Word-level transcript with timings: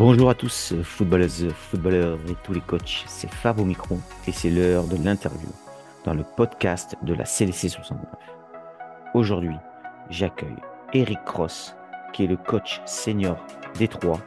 Bonjour 0.00 0.30
à 0.30 0.34
tous, 0.34 0.72
footballeuses, 0.82 1.48
footballeurs 1.52 2.18
et 2.26 2.34
tous 2.42 2.54
les 2.54 2.62
coachs. 2.62 3.04
C'est 3.06 3.30
Fab 3.30 3.60
au 3.60 3.66
micro 3.66 4.00
et 4.26 4.32
c'est 4.32 4.48
l'heure 4.48 4.84
de 4.84 4.96
l'interview 4.96 5.50
dans 6.06 6.14
le 6.14 6.24
podcast 6.38 6.96
de 7.02 7.12
la 7.12 7.26
CDC 7.26 7.68
69. 7.68 8.06
Aujourd'hui, 9.12 9.54
j'accueille 10.08 10.56
Eric 10.94 11.18
Cross, 11.26 11.74
qui 12.14 12.24
est 12.24 12.28
le 12.28 12.38
coach 12.38 12.80
senior 12.86 13.36
Détroit 13.76 14.22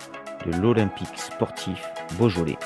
de 0.46 0.52
l'Olympique 0.62 1.18
sportif 1.18 1.84
Beaujolais. 2.20 2.60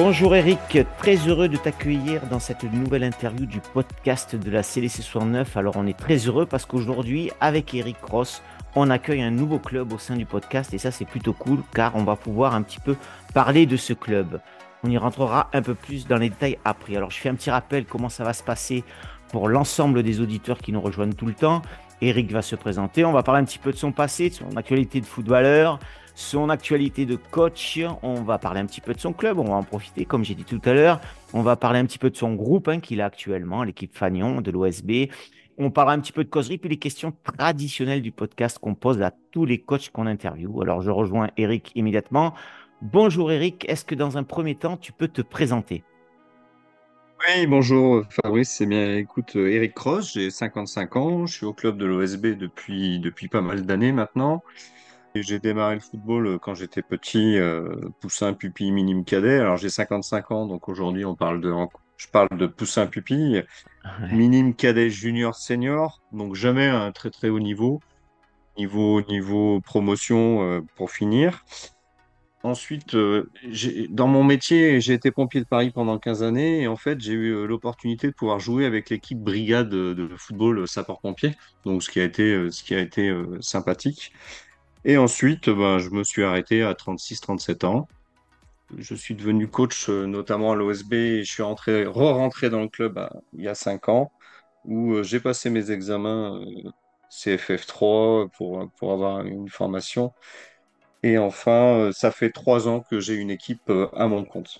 Bonjour 0.00 0.36
Eric, 0.36 0.78
très 0.98 1.16
heureux 1.26 1.48
de 1.48 1.56
t'accueillir 1.56 2.24
dans 2.28 2.38
cette 2.38 2.62
nouvelle 2.62 3.02
interview 3.02 3.46
du 3.46 3.58
podcast 3.58 4.36
de 4.36 4.48
la 4.48 4.62
CDC 4.62 5.02
69. 5.02 5.56
Alors 5.56 5.74
on 5.76 5.88
est 5.88 5.98
très 5.98 6.18
heureux 6.18 6.46
parce 6.46 6.66
qu'aujourd'hui, 6.66 7.32
avec 7.40 7.74
Eric 7.74 8.00
Cross, 8.00 8.40
on 8.76 8.90
accueille 8.90 9.22
un 9.22 9.32
nouveau 9.32 9.58
club 9.58 9.92
au 9.92 9.98
sein 9.98 10.14
du 10.14 10.24
podcast 10.24 10.72
et 10.72 10.78
ça 10.78 10.92
c'est 10.92 11.04
plutôt 11.04 11.32
cool 11.32 11.64
car 11.74 11.96
on 11.96 12.04
va 12.04 12.14
pouvoir 12.14 12.54
un 12.54 12.62
petit 12.62 12.78
peu 12.78 12.94
parler 13.34 13.66
de 13.66 13.76
ce 13.76 13.92
club. 13.92 14.40
On 14.84 14.88
y 14.88 14.96
rentrera 14.96 15.50
un 15.52 15.62
peu 15.62 15.74
plus 15.74 16.06
dans 16.06 16.18
les 16.18 16.30
détails 16.30 16.58
après. 16.64 16.94
Alors 16.94 17.10
je 17.10 17.18
fais 17.18 17.28
un 17.28 17.34
petit 17.34 17.50
rappel 17.50 17.84
comment 17.84 18.08
ça 18.08 18.22
va 18.22 18.34
se 18.34 18.44
passer 18.44 18.84
pour 19.32 19.48
l'ensemble 19.48 20.04
des 20.04 20.20
auditeurs 20.20 20.58
qui 20.58 20.70
nous 20.70 20.80
rejoignent 20.80 21.14
tout 21.14 21.26
le 21.26 21.34
temps. 21.34 21.60
Eric 22.02 22.30
va 22.30 22.42
se 22.42 22.54
présenter, 22.54 23.04
on 23.04 23.10
va 23.10 23.24
parler 23.24 23.40
un 23.40 23.44
petit 23.44 23.58
peu 23.58 23.72
de 23.72 23.76
son 23.76 23.90
passé, 23.90 24.28
de 24.28 24.34
son 24.34 24.56
actualité 24.56 25.00
de 25.00 25.06
footballeur, 25.06 25.80
son 26.18 26.48
actualité 26.48 27.06
de 27.06 27.14
coach. 27.14 27.78
On 28.02 28.22
va 28.22 28.38
parler 28.38 28.58
un 28.60 28.66
petit 28.66 28.80
peu 28.80 28.92
de 28.92 28.98
son 28.98 29.12
club, 29.12 29.38
on 29.38 29.44
va 29.44 29.54
en 29.54 29.62
profiter, 29.62 30.04
comme 30.04 30.24
j'ai 30.24 30.34
dit 30.34 30.44
tout 30.44 30.60
à 30.64 30.72
l'heure. 30.72 31.00
On 31.32 31.42
va 31.42 31.54
parler 31.54 31.78
un 31.78 31.84
petit 31.84 31.98
peu 31.98 32.10
de 32.10 32.16
son 32.16 32.34
groupe 32.34 32.66
hein, 32.66 32.80
qu'il 32.80 33.00
a 33.00 33.06
actuellement, 33.06 33.62
l'équipe 33.62 33.96
Fagnon 33.96 34.40
de 34.40 34.50
l'OSB. 34.50 35.10
On 35.58 35.70
parlera 35.70 35.94
un 35.94 36.00
petit 36.00 36.10
peu 36.10 36.24
de 36.24 36.28
causerie, 36.28 36.58
puis 36.58 36.68
les 36.68 36.76
questions 36.76 37.12
traditionnelles 37.22 38.02
du 38.02 38.10
podcast 38.10 38.58
qu'on 38.58 38.74
pose 38.74 39.00
à 39.00 39.12
tous 39.30 39.44
les 39.44 39.60
coachs 39.60 39.90
qu'on 39.90 40.06
interviewe. 40.06 40.60
Alors, 40.60 40.82
je 40.82 40.90
rejoins 40.90 41.28
Eric 41.36 41.70
immédiatement. 41.76 42.34
Bonjour 42.82 43.30
Eric, 43.30 43.64
est-ce 43.68 43.84
que 43.84 43.94
dans 43.94 44.18
un 44.18 44.24
premier 44.24 44.56
temps, 44.56 44.76
tu 44.76 44.92
peux 44.92 45.08
te 45.08 45.22
présenter? 45.22 45.84
Oui, 47.28 47.46
bonjour 47.46 48.04
Fabrice, 48.10 48.50
c'est 48.50 48.66
bien. 48.66 48.96
Écoute, 48.96 49.36
Eric 49.36 49.74
Cross, 49.74 50.14
j'ai 50.14 50.30
55 50.30 50.96
ans, 50.96 51.26
je 51.26 51.34
suis 51.34 51.46
au 51.46 51.52
club 51.52 51.76
de 51.76 51.86
l'OSB 51.86 52.36
depuis 52.36 53.28
pas 53.28 53.40
mal 53.40 53.62
d'années 53.62 53.92
maintenant. 53.92 54.42
J'ai 55.14 55.38
démarré 55.38 55.74
le 55.74 55.80
football 55.80 56.26
euh, 56.26 56.38
quand 56.38 56.54
j'étais 56.54 56.82
petit, 56.82 57.38
euh, 57.38 57.74
poussin, 58.00 58.34
pupille, 58.34 58.70
minime 58.72 59.04
cadet. 59.04 59.38
Alors 59.38 59.56
j'ai 59.56 59.70
55 59.70 60.30
ans, 60.30 60.46
donc 60.46 60.68
aujourd'hui 60.68 61.04
on 61.04 61.14
parle 61.14 61.40
de, 61.40 61.52
je 61.96 62.08
parle 62.08 62.28
de 62.36 62.46
poussin, 62.46 62.86
pupille, 62.86 63.44
minime 64.12 64.54
cadet, 64.54 64.90
junior, 64.90 65.34
senior. 65.34 66.02
Donc 66.12 66.34
jamais 66.34 66.66
un 66.66 66.92
très 66.92 67.10
très 67.10 67.30
haut 67.30 67.40
niveau, 67.40 67.80
niveau 68.58 69.02
niveau 69.02 69.60
promotion 69.60 70.42
euh, 70.42 70.60
pour 70.76 70.90
finir. 70.90 71.44
Ensuite, 72.44 72.96
dans 73.90 74.06
mon 74.06 74.22
métier, 74.22 74.80
j'ai 74.80 74.94
été 74.94 75.10
pompier 75.10 75.40
de 75.40 75.46
Paris 75.46 75.72
pendant 75.72 75.98
15 75.98 76.22
années 76.22 76.62
et 76.62 76.68
en 76.68 76.76
fait, 76.76 77.00
j'ai 77.00 77.12
eu 77.12 77.46
l'opportunité 77.48 78.06
de 78.06 78.12
pouvoir 78.12 78.38
jouer 78.38 78.64
avec 78.64 78.90
l'équipe 78.90 79.18
brigade 79.18 79.68
de, 79.68 80.08
football 80.16 80.68
sapeur-pompier, 80.68 81.34
donc 81.64 81.82
ce 81.82 81.90
qui 81.90 81.98
a 81.98 82.04
été, 82.04 82.48
ce 82.52 82.62
qui 82.62 82.76
a 82.76 82.78
été 82.78 83.12
sympathique. 83.40 84.12
Et 84.84 84.96
ensuite, 84.96 85.50
ben, 85.50 85.78
je 85.78 85.90
me 85.90 86.04
suis 86.04 86.24
arrêté 86.24 86.62
à 86.62 86.72
36-37 86.72 87.66
ans. 87.66 87.88
Je 88.76 88.94
suis 88.94 89.14
devenu 89.14 89.48
coach 89.48 89.88
euh, 89.88 90.06
notamment 90.06 90.52
à 90.52 90.54
l'OSB 90.54 90.92
et 90.92 91.24
je 91.24 91.32
suis 91.32 91.42
rentré, 91.42 91.86
re-rentré 91.86 92.50
dans 92.50 92.60
le 92.60 92.68
club 92.68 92.98
euh, 92.98 93.08
il 93.32 93.42
y 93.42 93.48
a 93.48 93.54
5 93.54 93.88
ans 93.88 94.12
où 94.66 94.92
euh, 94.92 95.02
j'ai 95.02 95.20
passé 95.20 95.48
mes 95.48 95.70
examens 95.70 96.44
CFF3 97.10 98.28
pour, 98.36 98.70
pour 98.78 98.92
avoir 98.92 99.24
une 99.24 99.48
formation. 99.48 100.12
Et 101.02 101.16
enfin, 101.16 101.90
ça 101.92 102.10
fait 102.10 102.30
3 102.30 102.68
ans 102.68 102.80
que 102.80 103.00
j'ai 103.00 103.14
une 103.14 103.30
équipe 103.30 103.72
à 103.94 104.06
mon 104.08 104.24
compte. 104.24 104.58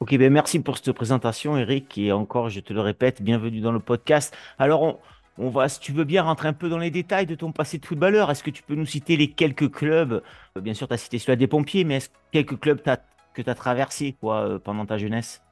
Ok, 0.00 0.16
ben 0.16 0.32
merci 0.32 0.58
pour 0.58 0.76
cette 0.76 0.92
présentation, 0.92 1.56
Eric. 1.56 1.96
Et 1.96 2.10
encore, 2.10 2.50
je 2.50 2.58
te 2.58 2.72
le 2.72 2.80
répète, 2.80 3.22
bienvenue 3.22 3.60
dans 3.60 3.70
le 3.70 3.78
podcast. 3.78 4.36
Alors, 4.58 4.82
on, 4.82 4.98
on 5.38 5.48
va, 5.48 5.68
si 5.68 5.80
tu 5.80 5.92
veux 5.92 6.04
bien 6.04 6.22
rentrer 6.22 6.48
un 6.48 6.52
peu 6.52 6.68
dans 6.68 6.78
les 6.78 6.90
détails 6.90 7.26
de 7.26 7.34
ton 7.34 7.52
passé 7.52 7.78
de 7.78 7.86
footballeur, 7.86 8.30
est-ce 8.30 8.42
que 8.42 8.50
tu 8.50 8.62
peux 8.62 8.74
nous 8.74 8.86
citer 8.86 9.16
les 9.16 9.30
quelques 9.30 9.70
clubs? 9.70 10.22
Euh, 10.56 10.60
Bien 10.60 10.74
sûr, 10.74 10.88
tu 10.88 10.94
as 10.94 10.98
cité 10.98 11.18
celui 11.18 11.38
des 11.38 11.46
pompiers, 11.46 11.84
mais 11.84 11.96
est-ce 11.96 12.10
quelques 12.32 12.58
clubs 12.60 12.80
que 13.34 13.42
tu 13.42 13.50
as 13.50 13.54
traversés 13.54 14.14
quoi, 14.20 14.46
euh, 14.46 14.58
pendant 14.58 14.84
ta 14.84 14.98
jeunesse? 14.98 15.42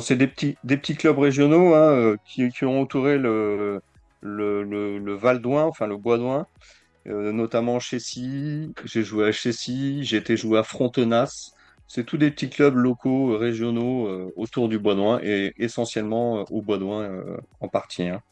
C'est 0.00 0.16
des 0.16 0.28
petits, 0.28 0.96
clubs 0.96 1.18
régionaux 1.18 1.74
hein, 1.74 1.92
euh, 1.92 2.16
qui, 2.24 2.64
ont 2.64 2.82
entouré 2.82 3.18
le, 3.18 3.80
Val 4.22 5.40
enfin 5.44 5.86
le 5.86 5.96
Bois 5.96 6.18
d'Oin, 6.18 6.46
notamment 7.06 7.80
Chessy. 7.80 8.72
J'ai 8.84 9.02
joué 9.02 9.28
à 9.28 9.32
Chessy, 9.32 10.04
j'ai 10.04 10.18
été 10.18 10.36
joué 10.36 10.58
à 10.58 10.62
Frontenac. 10.62 11.30
C'est 11.88 12.04
tous 12.04 12.16
des 12.16 12.30
petits 12.30 12.48
clubs 12.48 12.76
locaux, 12.76 13.36
régionaux 13.36 14.30
autour 14.36 14.68
du 14.68 14.78
Bois 14.78 14.94
d'Oin 14.94 15.18
et 15.22 15.52
essentiellement 15.56 16.44
au 16.50 16.62
Bois 16.62 16.78
d'Oin 16.78 17.24
en 17.58 17.66
partie. 17.66 18.04
Hein. 18.04 18.22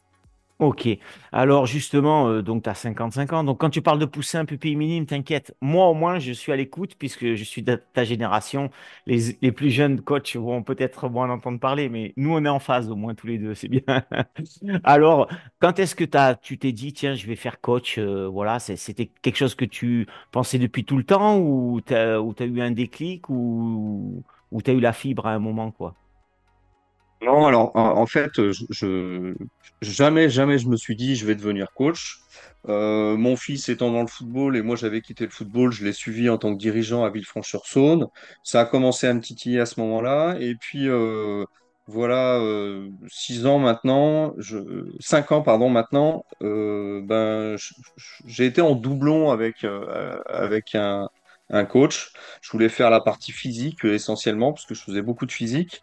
Ok. 0.61 0.87
Alors 1.33 1.65
justement, 1.65 2.29
euh, 2.29 2.43
donc 2.43 2.65
tu 2.65 2.69
as 2.69 2.75
55 2.75 3.33
ans. 3.33 3.45
Donc 3.45 3.59
quand 3.61 3.71
tu 3.71 3.81
parles 3.81 3.99
de 3.99 4.05
poussin, 4.05 4.45
pupille 4.45 4.77
minime, 4.77 5.07
t'inquiète. 5.07 5.57
Moi 5.63 5.89
au 5.89 5.95
moins, 5.95 6.19
je 6.19 6.33
suis 6.33 6.53
à 6.53 6.57
l'écoute 6.57 6.97
puisque 6.99 7.35
je 7.35 7.45
suis 7.45 7.63
de 7.63 7.77
ta 7.95 8.05
génération. 8.05 8.71
Les, 9.07 9.39
les 9.41 9.53
plus 9.53 9.71
jeunes 9.71 10.03
coachs 10.03 10.37
vont 10.37 10.63
peut-être 10.63 11.09
moins 11.09 11.31
en 11.31 11.35
entendre 11.37 11.59
parler, 11.59 11.89
mais 11.89 12.13
nous, 12.19 12.35
on 12.35 12.45
est 12.45 12.49
en 12.49 12.59
phase 12.59 12.91
au 12.91 12.97
moins 12.97 13.15
tous 13.15 13.27
les 13.27 13.39
deux. 13.39 13.55
C'est 13.55 13.69
bien. 13.69 13.83
Alors, 14.85 15.29
quand 15.61 15.79
est-ce 15.79 15.95
que 15.95 16.05
as, 16.15 16.35
tu 16.35 16.59
t'es 16.59 16.73
dit, 16.73 16.93
tiens, 16.93 17.15
je 17.15 17.27
vais 17.27 17.37
faire 17.37 17.63
coach 17.63 17.97
euh, 17.97 18.29
Voilà, 18.29 18.59
c'était 18.59 19.07
quelque 19.07 19.37
chose 19.37 19.55
que 19.55 19.65
tu 19.65 20.07
pensais 20.31 20.59
depuis 20.59 20.85
tout 20.85 20.99
le 20.99 21.05
temps 21.05 21.39
ou 21.39 21.81
tu 21.81 21.95
as, 21.95 22.19
as, 22.19 22.45
eu 22.45 22.61
un 22.61 22.71
déclic 22.71 23.31
ou, 23.31 24.25
ou 24.51 24.63
tu 24.63 24.73
eu 24.73 24.81
la 24.81 24.93
fibre 24.93 25.27
à 25.27 25.33
un 25.33 25.39
moment 25.39 25.71
quoi? 25.71 26.00
Non, 27.23 27.47
alors 27.47 27.77
en, 27.77 28.07
fait, 28.07 28.31
je, 28.71 29.35
jamais, 29.83 30.31
jamais 30.31 30.59
je 30.59 30.69
me 30.69 30.77
suis 30.77 30.97
dit 30.97 31.17
je 31.17 31.27
vais 31.27 31.35
devenir 31.35 31.71
coach. 31.73 32.19
Euh, 32.69 33.17
mon 33.17 33.37
fils 33.37 33.69
étant 33.69 33.91
dans 33.91 34.03
le 34.03 34.07
football 34.07 34.57
et 34.57 34.63
moi 34.63 34.77
j'avais 34.77 35.01
quitté 35.01 35.25
le 35.25 35.31
football, 35.31 35.73
je 35.73 35.85
l'ai 35.85 35.93
suivi 35.93 36.29
en 36.29 36.37
tant 36.39 36.53
que 36.53 36.59
dirigeant 36.59 37.05
à 37.05 37.11
Villefranche-sur-Saône. 37.11 38.07
Ça 38.43 38.61
a 38.61 38.65
commencé 38.65 39.07
à 39.07 39.15
me 39.15 39.21
titiller 39.21 39.61
à 39.61 39.67
ce 39.67 39.81
moment-là. 39.81 40.37
Et 40.41 40.55
puis 40.57 40.89
euh, 40.89 41.45
voilà, 41.87 42.39
euh, 42.39 42.89
six 43.09 43.47
ans 43.47 43.59
maintenant, 43.59 44.35
cinq 45.01 45.33
ans 45.33 45.43
pardon 45.43 45.69
maintenant, 45.71 46.25
ben 46.41 47.57
j'ai 48.27 48.47
été 48.47 48.61
en 48.63 48.75
doublon 48.75 49.31
avec 49.31 49.67
avec 50.27 50.75
un, 50.75 51.09
un 51.51 51.65
coach. 51.65 52.13
Je 52.43 52.51
voulais 52.51 52.69
faire 52.69 52.91
la 52.91 53.01
partie 53.01 53.33
physique 53.33 53.85
essentiellement 53.85 54.53
parce 54.53 54.67
que 54.67 54.75
je 54.75 54.83
faisais 54.83 55.03
beaucoup 55.03 55.27
de 55.27 55.33
physique. 55.33 55.83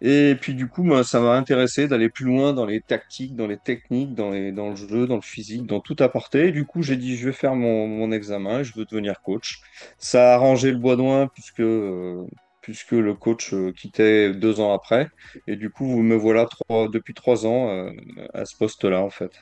Et 0.00 0.36
puis 0.40 0.54
du 0.54 0.68
coup, 0.68 1.02
ça 1.02 1.20
m'a 1.20 1.34
intéressé 1.34 1.88
d'aller 1.88 2.08
plus 2.08 2.26
loin 2.26 2.52
dans 2.52 2.66
les 2.66 2.80
tactiques, 2.80 3.36
dans 3.36 3.46
les 3.46 3.56
techniques, 3.56 4.14
dans, 4.14 4.30
le 4.30 4.76
jeu, 4.76 5.06
dans 5.06 5.16
le 5.16 5.22
physique, 5.22 5.66
dans 5.66 5.80
tout 5.80 5.96
apporter. 6.00 6.48
Et 6.48 6.52
du 6.52 6.66
coup, 6.66 6.82
j'ai 6.82 6.96
dit, 6.96 7.16
je 7.16 7.26
vais 7.26 7.32
faire 7.32 7.54
mon, 7.54 8.12
examen, 8.12 8.62
je 8.62 8.72
veux 8.74 8.84
devenir 8.84 9.22
coach. 9.22 9.60
Ça 9.98 10.32
a 10.32 10.34
arrangé 10.34 10.70
le 10.72 10.78
bois 10.78 10.96
puisque, 11.28 11.60
euh, 11.60 12.26
puisque 12.60 12.92
le 12.92 13.14
coach 13.14 13.54
euh, 13.54 13.72
quittait 13.72 14.32
deux 14.34 14.60
ans 14.60 14.74
après. 14.74 15.08
Et 15.46 15.56
du 15.56 15.70
coup, 15.70 15.86
vous 15.86 16.02
me 16.02 16.16
voilà 16.16 16.46
depuis 16.92 17.14
trois 17.14 17.46
ans 17.46 17.68
euh, 17.68 17.90
à 18.34 18.44
ce 18.44 18.56
poste-là, 18.56 19.00
en 19.00 19.10
fait. 19.10 19.40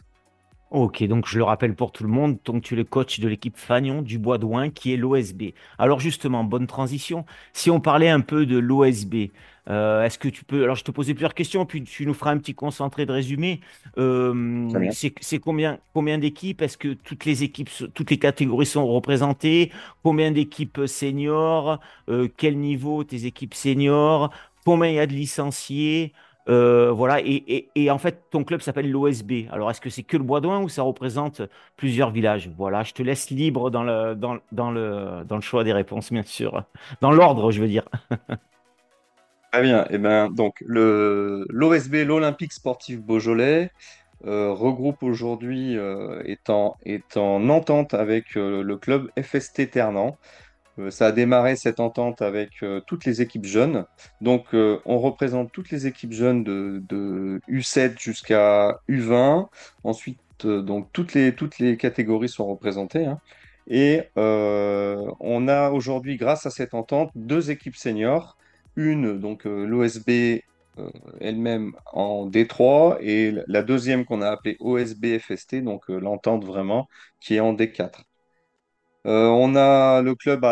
Ok, 0.72 1.02
donc 1.02 1.28
je 1.28 1.36
le 1.36 1.44
rappelle 1.44 1.74
pour 1.74 1.92
tout 1.92 2.02
le 2.02 2.08
monde, 2.08 2.38
donc 2.46 2.62
tu 2.62 2.72
es 2.72 2.76
le 2.78 2.84
coach 2.84 3.20
de 3.20 3.28
l'équipe 3.28 3.58
Fagnon 3.58 4.00
du 4.00 4.18
Bois 4.18 4.38
d'Oin 4.38 4.70
qui 4.70 4.94
est 4.94 4.96
l'OSB. 4.96 5.52
Alors 5.78 6.00
justement, 6.00 6.44
bonne 6.44 6.66
transition. 6.66 7.26
Si 7.52 7.70
on 7.70 7.78
parlait 7.78 8.08
un 8.08 8.20
peu 8.22 8.46
de 8.46 8.56
l'OSB, 8.56 9.32
euh, 9.68 10.02
est-ce 10.02 10.18
que 10.18 10.28
tu 10.28 10.44
peux. 10.44 10.64
Alors, 10.64 10.76
je 10.76 10.84
te 10.84 10.90
posais 10.90 11.14
plusieurs 11.14 11.34
questions, 11.34 11.64
puis 11.66 11.82
tu 11.84 12.06
nous 12.06 12.14
feras 12.14 12.32
un 12.32 12.38
petit 12.38 12.54
concentré 12.54 13.06
de 13.06 13.12
résumé. 13.12 13.60
Euh, 13.98 14.68
c'est 15.20 15.38
combien, 15.38 15.78
combien 15.94 16.18
d'équipes? 16.18 16.62
Est-ce 16.62 16.76
que 16.76 16.94
toutes 16.94 17.24
les 17.24 17.42
équipes, 17.44 17.70
toutes 17.94 18.10
les 18.10 18.18
catégories 18.18 18.66
sont 18.66 18.86
représentées? 18.86 19.70
Combien 20.02 20.32
d'équipes 20.32 20.80
seniors? 20.86 21.78
Euh, 22.08 22.28
Quel 22.36 22.58
niveau 22.58 23.04
tes 23.04 23.26
équipes 23.26 23.54
seniors? 23.54 24.30
Combien 24.64 24.90
il 24.90 24.94
y 24.96 25.00
a 25.00 25.06
de 25.06 25.12
licenciés? 25.12 26.12
Voilà, 26.46 27.20
et, 27.24 27.90
en 27.90 27.98
fait, 27.98 28.24
ton 28.30 28.42
club 28.42 28.60
s'appelle 28.62 28.90
l'OSB. 28.90 29.46
Alors, 29.52 29.70
est-ce 29.70 29.80
que 29.80 29.90
c'est 29.90 30.02
que 30.02 30.16
le 30.16 30.24
Bois 30.24 30.40
d'Oin 30.40 30.60
ou 30.60 30.68
ça 30.68 30.82
représente 30.82 31.40
plusieurs 31.76 32.10
villages? 32.10 32.50
Voilà, 32.58 32.82
je 32.82 32.92
te 32.92 33.02
laisse 33.02 33.30
libre 33.30 33.70
dans 33.70 33.84
le, 33.84 34.16
dans, 34.16 34.38
dans, 34.50 34.72
le, 34.72 35.24
dans 35.24 35.36
le 35.36 35.40
choix 35.42 35.62
des 35.62 35.72
réponses, 35.72 36.12
bien 36.12 36.24
sûr. 36.24 36.64
Dans 37.00 37.12
l'ordre, 37.12 37.52
je 37.52 37.60
veux 37.60 37.68
dire. 37.68 37.84
Très 39.52 39.60
bien. 39.62 39.84
Et 39.84 39.86
eh 39.96 39.98
ben, 39.98 40.30
donc, 40.30 40.64
l'OSB, 40.66 42.06
l'Olympique 42.06 42.54
Sportif 42.54 43.00
Beaujolais, 43.02 43.70
euh, 44.24 44.50
regroupe 44.52 45.02
aujourd'hui, 45.02 45.76
euh, 45.76 46.22
est, 46.24 46.48
en, 46.50 47.48
entente 47.50 47.92
avec 47.92 48.36
euh, 48.38 48.62
le 48.62 48.76
club 48.78 49.10
FST 49.20 49.70
Ternant. 49.70 50.16
Euh, 50.78 50.90
ça 50.90 51.08
a 51.08 51.12
démarré 51.12 51.56
cette 51.56 51.80
entente 51.80 52.22
avec 52.22 52.64
toutes 52.86 53.04
les 53.04 53.20
équipes 53.20 53.44
jeunes. 53.44 53.84
Donc, 54.22 54.46
on 54.54 54.98
représente 54.98 55.52
toutes 55.52 55.70
les 55.70 55.86
équipes 55.86 56.12
jeunes 56.12 56.44
de, 56.44 56.82
de 56.88 57.40
U7 57.46 58.00
jusqu'à 58.00 58.80
U20. 58.88 59.48
Ensuite, 59.84 60.18
donc 60.46 60.88
toutes 60.94 61.12
les, 61.12 61.34
toutes 61.34 61.58
les 61.58 61.76
catégories 61.76 62.30
sont 62.30 62.46
représentées. 62.46 63.04
hein. 63.04 63.20
Et 63.66 64.02
on 64.16 65.46
a 65.48 65.70
aujourd'hui, 65.70 66.16
grâce 66.16 66.46
à 66.46 66.50
cette 66.50 66.72
entente, 66.72 67.10
deux 67.14 67.50
équipes 67.50 67.76
seniors. 67.76 68.38
Une, 68.76 69.18
donc 69.20 69.44
l'OSB 69.44 70.40
elle-même 71.20 71.72
en 71.92 72.26
D3 72.28 72.98
et 73.00 73.32
la 73.46 73.62
deuxième 73.62 74.04
qu'on 74.04 74.22
a 74.22 74.30
appelée 74.30 74.56
OSB 74.60 75.18
FST, 75.18 75.56
donc 75.62 75.88
l'entente 75.88 76.44
vraiment, 76.44 76.88
qui 77.20 77.34
est 77.34 77.40
en 77.40 77.52
D4. 77.54 78.04
Euh, 79.06 79.26
on 79.26 79.56
a 79.56 80.00
le 80.02 80.14
club 80.14 80.46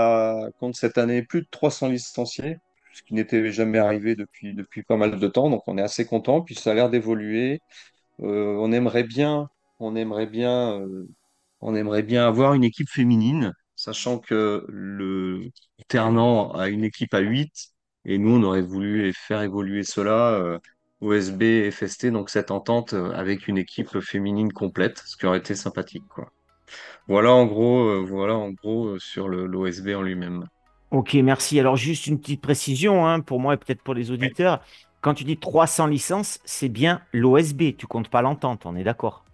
compte 0.59 0.75
cette 0.75 0.99
année 0.99 1.23
plus 1.23 1.43
de 1.43 1.47
300 1.51 1.89
licenciés, 1.89 2.59
ce 2.93 3.03
qui 3.03 3.15
n'était 3.15 3.51
jamais 3.53 3.79
arrivé 3.79 4.17
depuis, 4.17 4.55
depuis 4.55 4.83
pas 4.83 4.97
mal 4.97 5.19
de 5.19 5.29
temps. 5.29 5.51
Donc 5.51 5.63
on 5.67 5.79
est 5.79 5.83
assez 5.83 6.05
content. 6.07 6.43
Puis 6.43 6.55
ça 6.57 6.73
a 6.73 6.75
l'air 6.75 6.91
d'évoluer. 6.91 7.61
Euh, 8.23 8.57
on 8.59 8.73
aimerait 8.73 9.05
bien, 9.05 9.49
on 9.81 9.97
aimerait 9.97 10.27
bien, 10.27 10.81
euh, 10.81 11.09
on 11.61 11.75
aimerait 11.75 12.03
bien 12.03 12.27
avoir 12.27 12.55
une 12.55 12.65
équipe 12.65 12.89
féminine, 12.91 13.55
sachant 13.77 14.19
que 14.19 14.67
le 14.69 15.51
Ternant 15.89 16.53
a 16.53 16.69
une 16.69 16.85
équipe 16.85 17.15
à 17.15 17.21
8 17.21 17.51
et 18.05 18.19
nous 18.19 18.37
on 18.37 18.43
aurait 18.43 18.62
voulu 18.62 19.12
faire 19.12 19.43
évoluer 19.43 19.82
cela. 19.82 20.58
OSB, 21.00 21.70
FST, 21.70 22.06
donc 22.08 22.29
cette 22.29 22.50
entente 22.50 22.93
avec 22.93 23.49
une 23.49 23.56
équipe 23.56 24.00
féminine 24.00 24.52
complète, 24.52 25.02
ce 25.06 25.17
qui 25.17 25.25
aurait 25.25 25.38
été 25.38 25.55
sympathique, 25.55 26.05
quoi. 26.08 26.31
Voilà 27.08 27.32
en 27.32 27.47
gros, 27.47 27.88
euh, 27.88 28.05
voilà 28.06 28.35
en 28.37 28.50
gros 28.50 28.87
euh, 28.87 28.99
sur 28.99 29.29
l'OSB 29.29 29.88
en 29.97 30.02
lui-même. 30.02 30.47
Ok, 30.91 31.14
merci. 31.14 31.58
Alors 31.58 31.76
juste 31.76 32.06
une 32.06 32.20
petite 32.20 32.41
précision 32.41 33.06
hein, 33.06 33.20
pour 33.20 33.41
moi 33.41 33.55
et 33.55 33.56
peut-être 33.56 33.82
pour 33.82 33.94
les 33.94 34.11
auditeurs. 34.11 34.61
Quand 35.00 35.14
tu 35.14 35.25
dis 35.25 35.38
300 35.38 35.87
licences, 35.87 36.41
c'est 36.44 36.69
bien 36.69 37.00
l'OSB, 37.12 37.76
tu 37.76 37.87
comptes 37.87 38.08
pas 38.11 38.23
l'entente, 38.23 38.67
on 38.67 38.76
est 38.76 38.85
d'accord. 38.85 39.25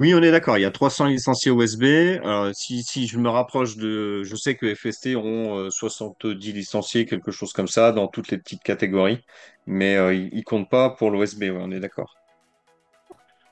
Oui, 0.00 0.14
on 0.14 0.22
est 0.22 0.30
d'accord. 0.30 0.56
Il 0.58 0.60
y 0.60 0.64
a 0.64 0.70
300 0.70 1.06
licenciés 1.06 1.50
OSB. 1.50 2.20
Alors, 2.22 2.54
si, 2.54 3.08
je 3.08 3.18
me 3.18 3.28
rapproche 3.28 3.76
de, 3.76 4.22
je 4.22 4.36
sais 4.36 4.54
que 4.54 4.72
FST 4.72 5.16
ont 5.16 5.58
euh, 5.58 5.70
70 5.70 6.52
licenciés, 6.52 7.04
quelque 7.04 7.32
chose 7.32 7.52
comme 7.52 7.66
ça, 7.66 7.90
dans 7.90 8.06
toutes 8.06 8.30
les 8.30 8.38
petites 8.38 8.62
catégories, 8.62 9.24
mais 9.66 9.96
euh, 9.96 10.14
ils, 10.14 10.44
comptent 10.44 10.70
pas 10.70 10.90
pour 10.90 11.10
l'OSB. 11.10 11.50
On 11.52 11.72
est 11.72 11.80
d'accord. 11.80 12.14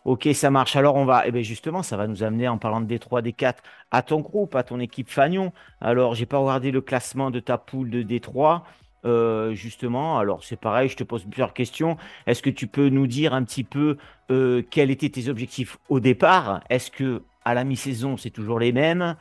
Ok, 0.05 0.29
ça 0.35 0.53
marche. 0.53 0.77
Alors 0.77 0.95
on 0.95 1.05
va, 1.05 1.27
eh 1.27 1.33
bien 1.33 1.43
justement, 1.43 1.83
ça 1.83 1.97
va 1.97 2.07
nous 2.07 2.23
amener 2.23 2.47
en 2.47 2.59
parlant 2.59 2.81
de 2.81 2.87
D3, 2.87 3.23
D4 3.23 3.55
à 3.91 4.03
ton 4.03 4.21
groupe, 4.21 4.55
à 4.55 4.63
ton 4.63 4.79
équipe 4.79 5.11
Fagnon. 5.11 5.53
Alors, 5.81 6.15
j'ai 6.15 6.27
pas 6.27 6.39
regardé 6.39 6.71
le 6.71 6.81
classement 6.81 7.33
de 7.33 7.41
ta 7.41 7.59
poule 7.59 7.91
de 7.91 8.05
D3. 8.05 8.63
Euh, 9.07 9.55
justement, 9.55 10.19
alors 10.19 10.45
c'est 10.45 10.61
pareil, 10.61 10.89
je 10.89 10.97
te 10.97 11.05
pose 11.05 11.25
plusieurs 11.25 11.55
questions. 11.55 11.97
Est-ce 12.27 12.43
que 12.43 12.51
tu 12.51 12.67
peux 12.67 12.89
nous 12.89 13.07
dire 13.07 13.35
un 13.35 13.45
petit 13.45 13.65
peu 13.65 13.97
euh, 14.31 14.63
quels 14.71 14.91
étaient 14.91 15.09
tes 15.09 15.29
objectifs 15.29 15.79
au 15.89 16.01
départ? 16.01 16.61
Est-ce 16.71 16.91
que 16.91 17.23
à 17.45 17.55
la 17.55 17.65
mi-saison, 17.65 18.17
c'est 18.17 18.31
toujours 18.31 18.59
les 18.59 18.73
mêmes? 18.73 19.17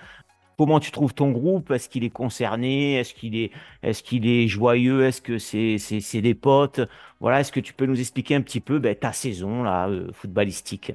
Comment 0.58 0.80
tu 0.80 0.92
trouves 0.92 1.14
ton 1.14 1.32
groupe? 1.32 1.70
Est-ce 1.72 1.90
qu'il 1.90 2.04
est 2.04 2.10
concerné? 2.10 2.96
Est-ce 2.96 3.14
qu'il 3.14 3.36
est, 3.36 4.48
joyeux? 4.48 5.04
Est-ce 5.06 5.22
que 5.22 5.38
c'est, 5.38 5.78
c'est, 5.78 6.00
c'est 6.00 6.22
des 6.22 6.34
potes? 6.34 6.82
Voilà, 7.20 7.42
est-ce 7.42 7.52
que 7.52 7.60
tu 7.60 7.74
peux 7.74 7.86
nous 7.86 8.00
expliquer 8.00 8.36
un 8.36 8.42
petit 8.42 8.62
peu 8.62 8.80
ben, 8.80 8.96
ta 8.96 9.12
saison 9.14 9.64
là, 9.64 9.90
euh, 9.90 10.12
footballistique? 10.14 10.94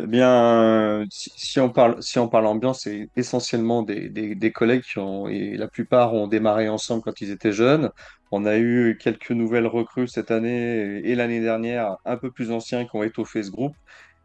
Eh 0.00 0.06
bien, 0.06 1.04
si, 1.10 1.58
on 1.60 1.70
parle, 1.70 2.00
si 2.02 2.18
on 2.18 2.28
parle 2.28 2.46
ambiance, 2.46 2.82
c'est 2.82 3.08
essentiellement 3.16 3.82
des, 3.82 4.08
des, 4.08 4.34
des 4.36 4.52
collègues 4.52 4.82
qui 4.82 4.98
ont, 4.98 5.26
et 5.28 5.56
la 5.56 5.66
plupart 5.66 6.14
ont 6.14 6.28
démarré 6.28 6.68
ensemble 6.68 7.02
quand 7.02 7.20
ils 7.20 7.30
étaient 7.30 7.52
jeunes. 7.52 7.90
On 8.30 8.44
a 8.46 8.58
eu 8.58 8.96
quelques 9.00 9.30
nouvelles 9.32 9.66
recrues 9.66 10.06
cette 10.06 10.30
année 10.30 11.00
et 11.04 11.14
l'année 11.16 11.40
dernière, 11.40 11.96
un 12.04 12.16
peu 12.16 12.30
plus 12.30 12.52
anciens, 12.52 12.84
qui 12.86 12.94
ont 12.96 13.02
étoffé 13.02 13.42
ce 13.42 13.50
groupe 13.50 13.74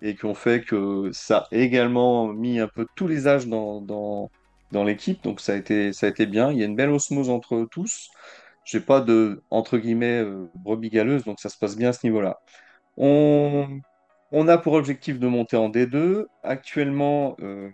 et 0.01 0.15
qui 0.15 0.25
ont 0.25 0.35
fait 0.35 0.63
que 0.63 1.09
ça 1.11 1.47
a 1.51 1.55
également 1.55 2.27
mis 2.27 2.59
un 2.59 2.67
peu 2.67 2.85
tous 2.95 3.07
les 3.07 3.27
âges 3.27 3.47
dans, 3.47 3.81
dans, 3.81 4.29
dans 4.71 4.83
l'équipe. 4.83 5.23
Donc 5.23 5.39
ça 5.41 5.53
a 5.53 5.55
été, 5.55 5.91
ça 5.93 6.05
a 6.07 6.09
été 6.09 6.25
bien. 6.27 6.51
Il 6.51 6.59
y 6.59 6.61
a 6.63 6.65
une 6.65 6.75
belle 6.75 6.91
osmose 6.91 7.29
entre 7.29 7.55
eux 7.55 7.67
tous. 7.71 8.09
J'ai 8.65 8.79
pas 8.81 9.01
de, 9.01 9.41
entre 9.49 9.77
guillemets, 9.77 10.19
euh, 10.21 10.49
brebis 10.55 10.89
galeuse, 10.89 11.23
donc 11.23 11.39
ça 11.39 11.49
se 11.49 11.57
passe 11.57 11.75
bien 11.77 11.89
à 11.89 11.93
ce 11.93 12.05
niveau-là. 12.05 12.39
On, 12.97 13.67
on 14.33 14.47
a 14.47 14.57
pour 14.57 14.73
objectif 14.73 15.19
de 15.19 15.27
monter 15.27 15.55
en 15.55 15.69
D2. 15.69 16.25
Actuellement, 16.43 17.37
euh, 17.41 17.69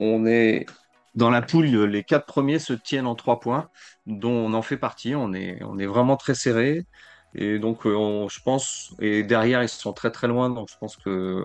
on 0.00 0.26
est 0.26 0.66
dans 1.14 1.30
la 1.30 1.42
poule, 1.42 1.66
les 1.66 2.02
quatre 2.02 2.26
premiers 2.26 2.58
se 2.58 2.72
tiennent 2.72 3.06
en 3.06 3.14
trois 3.14 3.40
points, 3.40 3.68
dont 4.06 4.32
on 4.32 4.54
en 4.54 4.62
fait 4.62 4.78
partie. 4.78 5.14
On 5.14 5.34
est, 5.34 5.60
vraiment 5.86 6.16
très 6.16 6.34
serré. 6.34 6.86
Et 7.34 7.58
donc, 7.58 7.86
euh, 7.86 8.26
je 8.28 8.40
pense, 8.40 8.94
et 9.00 9.22
derrière, 9.22 9.62
ils 9.62 9.68
sont 9.68 9.92
très 9.92 10.10
très 10.10 10.28
loin. 10.28 10.48
Donc, 10.48 10.70
je 10.70 10.78
pense 10.78 10.96
que 10.96 11.10
euh, 11.10 11.44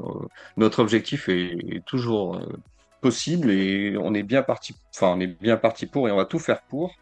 notre 0.55 0.79
objectif 0.79 1.27
est, 1.27 1.83
toujours 1.85 2.39
possible 3.01 3.51
et 3.51 3.97
on 3.97 4.13
est 4.13 4.23
bien 4.23 4.43
parti, 4.43 4.73
enfin, 4.95 5.15
on 5.17 5.19
est 5.19 5.27
bien 5.27 5.57
parti 5.57 5.87
pour 5.87 6.07
et 6.07 6.11
on 6.11 6.15
va 6.15 6.23
tout 6.25 6.39
faire 6.39 6.61
pour. 6.61 6.95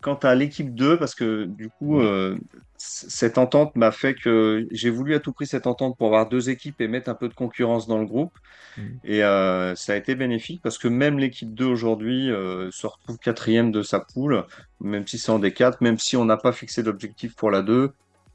Quant 0.00 0.14
à 0.14 0.34
l'équipe 0.34 0.74
2, 0.74 0.98
parce 0.98 1.14
que 1.14 1.44
du 1.44 1.68
coup, 1.68 2.00
euh, 2.00 2.36
cette 2.76 3.38
entente 3.38 3.74
m'a 3.76 3.90
fait 3.90 4.14
que 4.14 4.66
j'ai 4.70 4.90
voulu 4.90 5.14
à 5.14 5.20
tout 5.20 5.32
prix 5.32 5.46
cette 5.46 5.66
entente 5.66 5.96
pour 5.96 6.08
avoir 6.08 6.28
deux 6.28 6.50
équipes 6.50 6.80
et 6.80 6.88
mettre 6.88 7.08
un 7.08 7.14
peu 7.14 7.28
de 7.28 7.34
concurrence 7.34 7.86
dans 7.86 7.98
le 7.98 8.06
groupe. 8.06 8.32
Mhm. 8.76 9.00
Et 9.04 9.24
euh, 9.24 9.74
ça 9.74 9.92
a 9.92 9.96
été 9.96 10.14
bénéfique 10.14 10.60
parce 10.62 10.78
que 10.78 10.88
même 10.88 11.18
l'équipe 11.18 11.54
2 11.54 11.64
aujourd'hui 11.64 12.30
euh, 12.30 12.70
se 12.70 12.86
retrouve 12.86 13.18
quatrième 13.18 13.72
de 13.72 13.82
sa 13.82 14.00
poule, 14.00 14.44
même 14.80 15.06
si 15.06 15.18
c'est 15.18 15.30
en 15.30 15.38
D4, 15.38 15.78
même 15.80 15.98
si 15.98 16.16
on 16.16 16.24
n'a 16.24 16.36
pas 16.36 16.52
fixé 16.52 16.82
d'objectif 16.82 17.34
pour 17.34 17.50
la 17.50 17.62
2. 17.62 17.92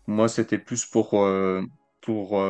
Moi, 0.08 0.28
c'était 0.28 0.58
plus 0.58 0.86
pour, 0.86 1.24
euh, 1.24 1.62
pour 2.02 2.42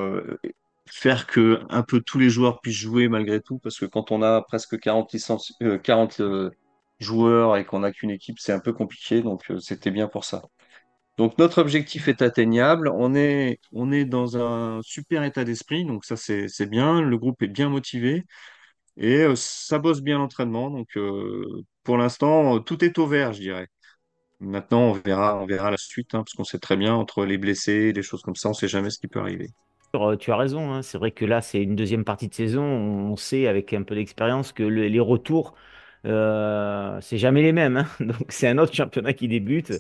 faire 0.92 1.26
que 1.26 1.62
un 1.70 1.84
peu 1.84 2.02
tous 2.02 2.20
les 2.20 2.30
joueurs 2.30 2.60
puissent 2.60 2.76
jouer 2.76 3.08
malgré 3.08 3.40
tout, 3.40 3.60
parce 3.60 3.80
que 3.80 3.86
quand 3.86 4.12
on 4.12 4.22
a 4.22 4.42
presque 4.42 4.78
40 4.78 5.14
licences, 5.14 5.54
euh, 5.62 5.78
40 5.78 6.20
euh, 6.20 6.52
joueurs 7.02 7.58
et 7.58 7.66
qu'on 7.66 7.80
n'a 7.80 7.92
qu'une 7.92 8.12
équipe, 8.12 8.40
c'est 8.40 8.54
un 8.54 8.60
peu 8.60 8.74
compliqué, 8.74 9.22
donc 9.22 9.50
euh, 9.52 9.60
c'était 9.60 9.92
bien 9.92 10.08
pour 10.08 10.26
ça. 10.26 10.44
Donc 11.18 11.38
notre 11.38 11.60
objectif 11.62 12.08
est 12.08 12.22
atteignable, 12.24 12.90
on 12.90 13.16
est, 13.16 13.60
on 13.74 13.92
est 13.92 14.06
dans 14.06 14.38
un 14.38 14.82
super 14.84 15.24
état 15.24 15.44
d'esprit, 15.46 15.86
donc 15.86 16.06
ça 16.06 16.16
c'est 16.18 16.48
bien, 16.70 17.02
le 17.02 17.18
groupe 17.18 17.42
est 17.44 17.48
bien 17.48 17.70
motivé 17.70 18.26
et 18.98 19.20
euh, 19.24 19.36
ça 19.36 19.80
bosse 19.80 20.02
bien 20.02 20.20
l'entraînement, 20.20 20.72
donc 20.72 20.98
euh, 20.98 21.64
pour 21.84 21.98
l'instant 21.98 22.60
tout 22.62 22.84
est 22.86 22.98
au 23.00 23.08
vert, 23.08 23.34
je 23.34 23.42
dirais. 23.42 23.68
Maintenant 24.42 24.82
on 24.82 24.94
verra, 24.94 25.38
on 25.42 25.46
verra 25.48 25.72
la 25.72 25.78
suite, 25.78 26.16
hein, 26.16 26.20
parce 26.24 26.34
qu'on 26.34 26.44
sait 26.46 26.60
très 26.60 26.78
bien 26.78 26.94
entre 26.96 27.26
les 27.26 27.38
blessés, 27.40 27.94
des 27.94 28.04
choses 28.04 28.22
comme 28.24 28.36
ça, 28.36 28.50
on 28.50 28.54
sait 28.54 28.68
jamais 28.70 28.90
ce 28.92 29.00
qui 29.00 29.08
peut 29.08 29.20
arriver. 29.22 29.50
Tu 30.20 30.32
as 30.32 30.38
raison, 30.38 30.72
hein. 30.74 30.82
C'est 30.84 30.98
vrai 30.98 31.12
que 31.12 31.26
là, 31.26 31.42
c'est 31.42 31.62
une 31.62 31.76
deuxième 31.76 32.06
partie 32.06 32.30
de 32.30 32.34
saison. 32.34 32.64
On 32.64 33.16
sait 33.18 33.48
avec 33.48 33.74
un 33.74 33.84
peu 33.84 33.94
d'expérience 33.96 34.54
que 34.54 34.64
le- 34.64 34.88
les 34.88 35.00
retours, 35.02 35.54
euh, 36.06 37.00
c'est 37.02 37.18
jamais 37.18 37.42
les 37.42 37.52
mêmes. 37.52 37.78
hein. 37.78 37.86
Donc, 38.00 38.26
c'est 38.30 38.48
un 38.48 38.58
autre 38.58 38.74
championnat 38.74 39.14
qui 39.14 39.28
débute. 39.28 39.74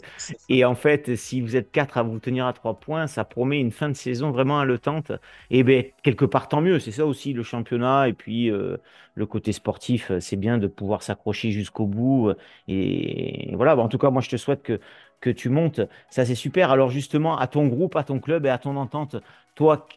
Et 0.49 0.65
en 0.65 0.75
fait, 0.75 1.15
si 1.15 1.41
vous 1.41 1.55
êtes 1.55 1.71
quatre 1.71 1.97
à 1.97 2.03
vous 2.03 2.19
tenir 2.19 2.45
à 2.45 2.53
trois 2.53 2.79
points, 2.79 3.07
ça 3.07 3.25
promet 3.25 3.59
une 3.59 3.71
fin 3.71 3.89
de 3.89 3.93
saison 3.95 4.31
vraiment 4.31 4.59
haletante. 4.59 5.11
Et 5.49 5.63
ben, 5.63 5.85
quelque 6.03 6.25
part, 6.25 6.47
tant 6.47 6.61
mieux. 6.61 6.79
C'est 6.79 6.91
ça 6.91 7.05
aussi 7.05 7.33
le 7.33 7.43
championnat. 7.43 8.07
Et 8.07 8.13
puis, 8.13 8.51
euh, 8.51 8.77
le 9.15 9.25
côté 9.25 9.51
sportif, 9.51 10.11
euh, 10.11 10.19
c'est 10.19 10.35
bien 10.37 10.57
de 10.57 10.67
pouvoir 10.67 11.01
s'accrocher 11.03 11.51
jusqu'au 11.51 11.87
bout. 11.87 12.31
Et 12.67 13.53
voilà. 13.55 13.75
Bon, 13.75 13.83
en 13.83 13.89
tout 13.89 13.97
cas, 13.97 14.09
moi, 14.11 14.21
je 14.21 14.29
te 14.29 14.37
souhaite 14.37 14.61
que, 14.63 14.79
que 15.21 15.29
tu 15.29 15.49
montes. 15.49 15.81
Ça, 16.09 16.25
c'est 16.25 16.35
super. 16.35 16.71
Alors, 16.71 16.89
justement, 16.89 17.37
à 17.37 17.47
ton 17.47 17.67
groupe, 17.67 17.95
à 17.95 18.03
ton 18.03 18.19
club 18.19 18.45
et 18.45 18.49
à 18.49 18.57
ton 18.59 18.75
entente, 18.77 19.15
toi, 19.55 19.87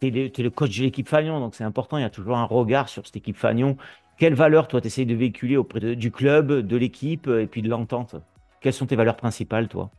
tu 0.00 0.08
es, 0.08 0.42
le 0.42 0.50
coach 0.50 0.76
de 0.78 0.84
l'équipe 0.84 1.08
Fagnon, 1.08 1.40
donc 1.40 1.54
c'est 1.54 1.64
important. 1.64 1.98
Il 1.98 2.02
y 2.02 2.04
a 2.04 2.10
toujours 2.10 2.36
un 2.36 2.44
regard 2.44 2.88
sur 2.88 3.04
cette 3.06 3.16
équipe 3.16 3.36
Fagnon. 3.36 3.76
Quelles 4.20 4.34
valeurs, 4.34 4.68
toi, 4.68 4.82
tu 4.82 4.86
essayes 4.88 5.06
de 5.06 5.14
véhiculer 5.14 5.56
auprès 5.56 5.96
du 5.96 6.10
club, 6.10 6.52
de 6.52 6.76
l'équipe 6.76 7.26
euh, 7.26 7.40
et 7.40 7.46
puis 7.46 7.62
de 7.62 7.70
l'entente? 7.70 8.16
Quelles 8.60 8.74
sont 8.74 8.84
tes 8.84 8.94
valeurs 8.94 9.16
principales, 9.16 9.66
toi? 9.66 9.90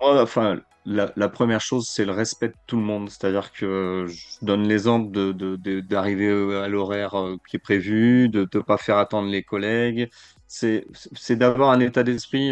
Ouais, 0.00 0.18
Enfin, 0.18 0.60
la, 0.86 1.12
la 1.14 1.28
première 1.28 1.60
chose, 1.60 1.86
c'est 1.86 2.06
le 2.06 2.12
respect 2.12 2.48
de 2.48 2.54
tout 2.66 2.76
le 2.76 2.82
monde. 2.82 3.10
C'est-à-dire 3.10 3.52
que 3.52 4.06
je 4.08 4.46
donne 4.46 4.66
l'exemple 4.66 5.10
de, 5.10 5.32
de- 5.32 5.80
d'arriver 5.80 6.28
euh, 6.28 6.62
à 6.62 6.68
l'horaire 6.68 7.14
euh, 7.20 7.36
qui 7.50 7.56
est 7.56 7.58
prévu, 7.58 8.30
de 8.30 8.48
ne 8.54 8.60
pas 8.62 8.78
faire 8.78 8.96
attendre 8.96 9.28
les 9.28 9.42
collègues. 9.42 10.08
C'est, 10.46 10.86
d'avoir 11.36 11.68
un 11.68 11.80
état 11.80 12.02
d'esprit 12.02 12.50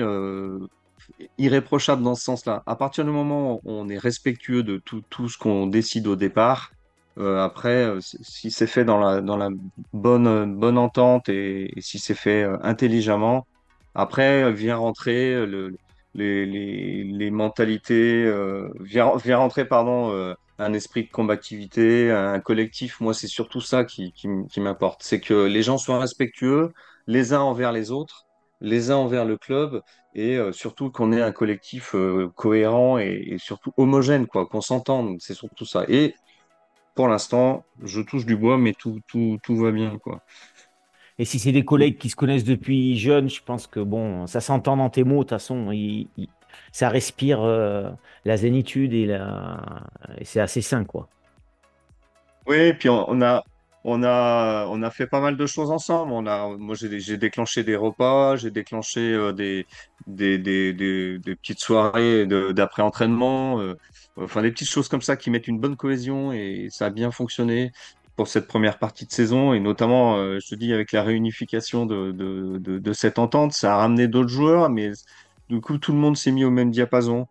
irréprochable 1.39 2.03
dans 2.03 2.15
ce 2.15 2.25
sens-là. 2.25 2.63
À 2.67 2.77
partir 2.77 3.05
du 3.05 3.11
moment 3.11 3.57
où 3.57 3.61
on 3.65 3.89
est 3.89 3.99
respectueux 3.99 4.63
de 4.63 4.79
tout, 4.85 5.03
tout 5.11 5.29
ce 5.29 5.39
qu'on 5.39 5.67
décide 5.67 6.07
au 6.07 6.17
départ, 6.17 6.71
euh, 7.19 7.43
après, 7.43 7.85
euh, 7.85 8.01
si 8.01 8.51
c'est 8.51 8.67
fait 8.67 8.85
dans 8.85 8.99
la, 8.99 9.21
dans 9.21 9.37
la 9.37 9.51
bonne, 9.93 10.57
bonne 10.57 10.79
entente 10.79 11.29
et, 11.29 11.73
si 11.79 11.99
c'est 11.99 12.15
fait 12.15 12.43
euh, 12.43 12.57
intelligemment, 12.63 13.47
après 13.95 14.51
vient 14.53 14.77
rentrer 14.77 15.47
le, 15.47 15.77
les, 16.15 16.47
les, 16.47 17.31
mentalités, 17.31 18.25
vient, 18.81 19.17
vient 19.17 19.37
rentrer, 19.39 19.67
pardon, 19.67 20.35
un 20.59 20.73
esprit 20.73 21.05
de 21.05 21.11
combativité, 21.11 22.11
un 22.11 22.41
collectif. 22.41 23.01
Moi, 23.01 23.13
c'est 23.13 23.27
surtout 23.27 23.61
ça 23.61 23.85
qui, 23.85 24.13
qui, 24.13 24.61
m'importe. 24.61 25.03
C'est 25.03 25.21
que 25.21 25.45
les 25.47 25.63
gens 25.63 25.77
soient 25.77 25.99
respectueux. 25.99 26.73
les 27.07 27.35
uns 27.35 27.41
envers 27.41 27.73
les 27.73 27.91
autres, 27.91 28.27
les 28.63 28.91
uns 28.91 28.97
envers 28.97 29.27
le 29.27 29.37
club, 29.37 29.83
et 30.15 30.39
surtout 30.53 30.91
qu'on 30.91 31.13
ait 31.13 31.23
un 31.23 31.33
collectif 31.33 31.95
cohérent 32.35 32.97
et, 32.97 33.37
surtout 33.39 33.73
homogène, 33.77 34.27
quoi, 34.27 34.47
qu'on 34.47 34.63
s'entende. 34.63 35.17
C'est 35.21 35.35
surtout 35.35 35.67
ça. 35.67 35.85
Pour 36.95 37.09
l'instant, 37.09 37.65
je 37.83 38.01
touche 38.01 38.27
du 38.27 38.37
bois, 38.37 38.59
mais 38.59 38.73
tout, 38.75 39.01
tout, 39.09 39.39
tout 39.43 39.57
va 39.57 39.71
bien, 39.73 39.99
quoi. 39.99 40.21
Et 41.19 41.25
si 41.25 41.39
c'est 41.39 41.53
des 41.53 41.65
collègues 41.65 41.99
qui 41.99 42.09
se 42.11 42.17
connaissent 42.17 42.45
depuis 42.45 42.99
jeune, 42.99 43.29
je 43.29 43.43
pense 43.43 43.67
que 43.67 43.81
bon, 43.81 44.27
ça 44.27 44.41
s'entend 44.41 44.77
dans 44.77 44.91
tes 44.91 45.05
mots, 45.05 45.19
de 45.19 45.21
toute 45.23 45.31
façon, 45.31 45.71
il- 45.71 46.09
il- 46.17 46.29
ça 46.73 46.89
respire 46.89 47.41
euh, 47.43 47.91
la 48.25 48.37
zénitude 48.37 48.93
et, 48.95 49.07
la... 49.07 49.85
et 50.19 50.25
c'est 50.25 50.41
assez 50.41 50.63
sain, 50.63 50.85
quoi. 50.85 51.09
Oui, 52.47 52.73
puis 52.75 52.89
on, 52.89 53.09
on 53.09 53.23
a, 53.23 53.45
on 53.85 54.03
a, 54.03 54.67
on 54.69 54.83
a 54.83 54.91
fait 54.91 55.07
pas 55.07 55.21
mal 55.21 55.37
de 55.37 55.47
choses 55.47 55.71
ensemble. 55.71 56.13
On 56.13 56.27
a, 56.27 56.57
moi, 56.57 56.75
j'ai, 56.77 57.17
déclenché 57.17 57.65
des 57.65 57.77
repas, 57.77 58.37
j'ai 58.37 58.51
déclenché 58.51 59.01
euh, 59.01 59.33
des, 59.33 59.67
des, 60.07 60.39
des, 60.39 61.19
petites 61.37 61.61
soirées 61.61 62.27
d'après-entraînement, 62.27 63.61
euh, 63.61 63.75
enfin 64.17 64.43
des 64.43 64.53
petites 64.53 64.71
choses 64.71 64.89
comme 64.89 65.03
ça 65.03 65.17
qui 65.17 65.31
mettent 65.31 65.49
une 65.49 65.59
bonne 65.59 65.77
cohésion 65.77 66.33
et 66.33 66.69
ça 66.71 66.87
a 66.87 66.91
bien 66.91 67.11
fonctionné 67.11 67.73
pour 68.17 68.29
cette 68.29 68.47
première 68.47 68.79
partie 68.79 69.07
de 69.07 69.13
saison 69.13 69.53
et 69.55 69.61
notamment, 69.61 70.17
euh, 70.17 70.39
je 70.41 70.49
te 70.49 70.55
dis, 70.55 70.73
avec 70.73 70.93
la 70.93 71.03
réunification 71.03 71.87
de 71.87 72.93
cette 72.93 73.19
entente, 73.19 73.53
ça 73.53 73.75
a 73.75 73.77
ramené 73.79 74.07
d'autres 74.07 74.29
joueurs, 74.29 74.71
mais 74.71 74.93
du 75.49 75.61
coup, 75.61 75.79
tout 75.79 75.93
le 75.93 75.99
monde 75.99 76.17
s'est 76.17 76.33
mis 76.33 76.45
au 76.45 76.51
même 76.51 76.71
diapason. 76.71 77.27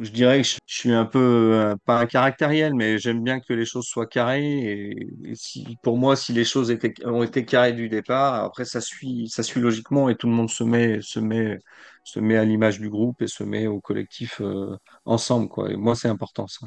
Je 0.00 0.10
dirais 0.10 0.42
que 0.42 0.48
je, 0.48 0.56
suis 0.66 0.92
un 0.92 1.04
peu, 1.04 1.18
euh, 1.54 1.76
pas 1.84 1.98
un 1.98 2.06
caractériel, 2.06 2.74
mais 2.74 2.98
j'aime 2.98 3.24
bien 3.24 3.40
que 3.40 3.52
les 3.52 3.64
choses 3.64 3.86
soient 3.86 4.06
carrées. 4.06 5.00
Et, 5.24 5.34
si, 5.34 5.76
pour 5.82 5.96
moi, 5.98 6.14
si 6.14 6.32
les 6.32 6.44
choses 6.44 6.72
ont 7.04 7.22
été 7.22 7.44
carrées 7.44 7.72
du 7.72 7.88
départ, 7.88 8.44
après, 8.44 8.64
ça 8.64 8.80
suit, 8.80 9.28
ça 9.28 9.42
suit 9.42 9.60
logiquement 9.60 10.08
et 10.08 10.16
tout 10.16 10.28
le 10.28 10.34
monde 10.34 10.50
se 10.50 10.62
met, 10.62 11.00
se 11.00 11.18
met, 11.18 11.58
se 12.04 12.20
met 12.20 12.36
à 12.36 12.44
l'image 12.44 12.78
du 12.78 12.88
groupe 12.90 13.22
et 13.22 13.26
se 13.26 13.42
met 13.42 13.66
au 13.66 13.80
collectif, 13.80 14.40
euh, 14.40 14.76
ensemble. 15.04 15.48
Et 15.70 15.76
moi, 15.76 15.96
c'est 15.96 16.08
important, 16.08 16.46
ça. 16.46 16.66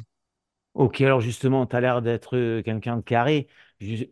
Ok, 0.74 1.00
alors 1.02 1.20
justement, 1.20 1.66
tu 1.66 1.76
as 1.76 1.80
l'air 1.80 2.02
d'être 2.02 2.36
euh, 2.36 2.62
quelqu'un 2.62 2.96
de 2.96 3.02
carré. 3.02 3.46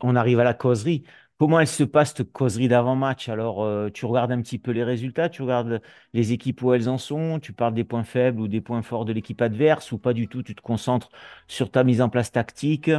On 0.01 0.15
arrive 0.17 0.41
à 0.41 0.45
la 0.45 0.55
causerie. 0.55 1.05
Comment 1.41 1.59
elle 1.59 1.67
se 1.67 1.85
passe, 1.85 2.13
cette 2.15 2.33
causerie 2.33 2.69
d'avant-match? 2.69 3.31
Alors, 3.31 3.65
euh, 3.65 3.89
tu 3.89 4.05
regardes 4.05 4.31
un 4.31 4.43
petit 4.43 4.59
peu 4.59 4.73
les 4.73 4.85
résultats, 4.85 5.31
tu 5.31 5.41
regardes 5.41 5.81
les 6.13 6.33
équipes 6.33 6.61
où 6.61 6.75
elles 6.75 6.87
en 6.87 6.99
sont, 6.99 7.39
tu 7.41 7.55
parles 7.55 7.73
des 7.73 7.83
points 7.83 8.05
faibles 8.05 8.43
ou 8.43 8.47
des 8.47 8.61
points 8.61 8.83
forts 8.83 9.07
de 9.07 9.15
l'équipe 9.15 9.41
adverse 9.41 9.91
ou 9.91 9.97
pas 9.97 10.13
du 10.13 10.29
tout, 10.29 10.43
tu 10.43 10.55
te 10.55 10.61
concentres 10.61 11.09
sur 11.49 11.71
ta 11.71 11.83
mise 11.83 12.03
en 12.03 12.11
place 12.11 12.31
tactique, 12.31 12.91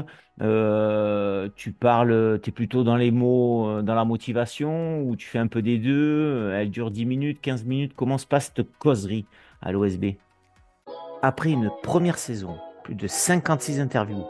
euh, 0.41 1.49
tu 1.55 1.71
parles, 1.71 2.39
tu 2.41 2.49
es 2.49 2.51
plutôt 2.51 2.83
dans 2.83 2.95
les 2.95 3.11
mots, 3.11 3.69
euh, 3.69 3.81
dans 3.83 3.93
la 3.93 4.05
motivation 4.05 5.03
ou 5.03 5.15
tu 5.15 5.27
fais 5.27 5.37
un 5.37 5.45
peu 5.45 5.61
des 5.61 5.77
deux, 5.77 6.51
elle 6.55 6.71
dure 6.71 6.89
10 6.89 7.05
minutes, 7.05 7.41
15 7.41 7.65
minutes. 7.65 7.93
Comment 7.95 8.17
se 8.17 8.25
passe 8.25 8.51
cette 8.55 8.75
causerie 8.79 9.27
à 9.61 9.71
l'OSB? 9.71 10.15
Après 11.21 11.51
une 11.51 11.69
première 11.83 12.17
saison, 12.17 12.57
plus 12.83 12.95
de 12.95 13.05
56 13.05 13.79
interviews 13.79 14.25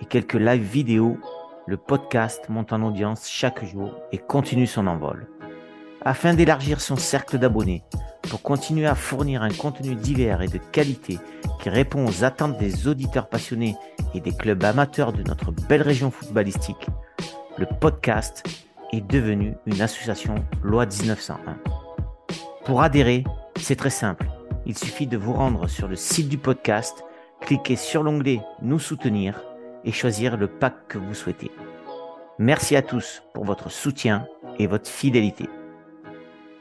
et 0.00 0.04
quelques 0.04 0.34
live 0.34 0.62
vidéo, 0.62 1.18
le 1.66 1.76
podcast 1.76 2.48
monte 2.48 2.72
en 2.72 2.82
audience 2.82 3.28
chaque 3.28 3.64
jour 3.64 3.92
et 4.12 4.18
continue 4.18 4.68
son 4.68 4.86
envol. 4.86 5.26
Afin 6.00 6.34
d'élargir 6.34 6.80
son 6.80 6.94
cercle 6.94 7.38
d'abonnés, 7.38 7.82
pour 8.22 8.40
continuer 8.42 8.86
à 8.86 8.94
fournir 8.94 9.42
un 9.42 9.50
contenu 9.50 9.96
divers 9.96 10.42
et 10.42 10.48
de 10.48 10.58
qualité 10.58 11.18
qui 11.60 11.68
répond 11.68 12.06
aux 12.06 12.22
attentes 12.22 12.58
des 12.58 12.86
auditeurs 12.86 13.28
passionnés 13.28 13.74
et 14.14 14.20
des 14.20 14.30
clubs 14.30 14.62
amateurs 14.62 15.12
de 15.12 15.24
notre 15.24 15.50
belle 15.50 15.82
région 15.82 16.12
footballistique, 16.12 16.86
le 17.58 17.66
podcast 17.66 18.44
est 18.92 19.04
devenu 19.04 19.54
une 19.66 19.80
association 19.80 20.36
loi 20.62 20.86
1901. 20.86 21.58
Pour 22.64 22.82
adhérer, 22.82 23.24
c'est 23.60 23.76
très 23.76 23.90
simple. 23.90 24.28
Il 24.66 24.78
suffit 24.78 25.08
de 25.08 25.16
vous 25.16 25.32
rendre 25.32 25.66
sur 25.66 25.88
le 25.88 25.96
site 25.96 26.28
du 26.28 26.38
podcast, 26.38 27.04
cliquer 27.40 27.74
sur 27.74 28.04
l'onglet 28.04 28.40
Nous 28.62 28.78
soutenir 28.78 29.42
et 29.86 29.92
choisir 29.92 30.36
le 30.36 30.48
pack 30.48 30.88
que 30.88 30.98
vous 30.98 31.14
souhaitez. 31.14 31.50
Merci 32.38 32.76
à 32.76 32.82
tous 32.82 33.22
pour 33.32 33.44
votre 33.46 33.70
soutien 33.70 34.26
et 34.58 34.66
votre 34.66 34.90
fidélité. 34.90 35.48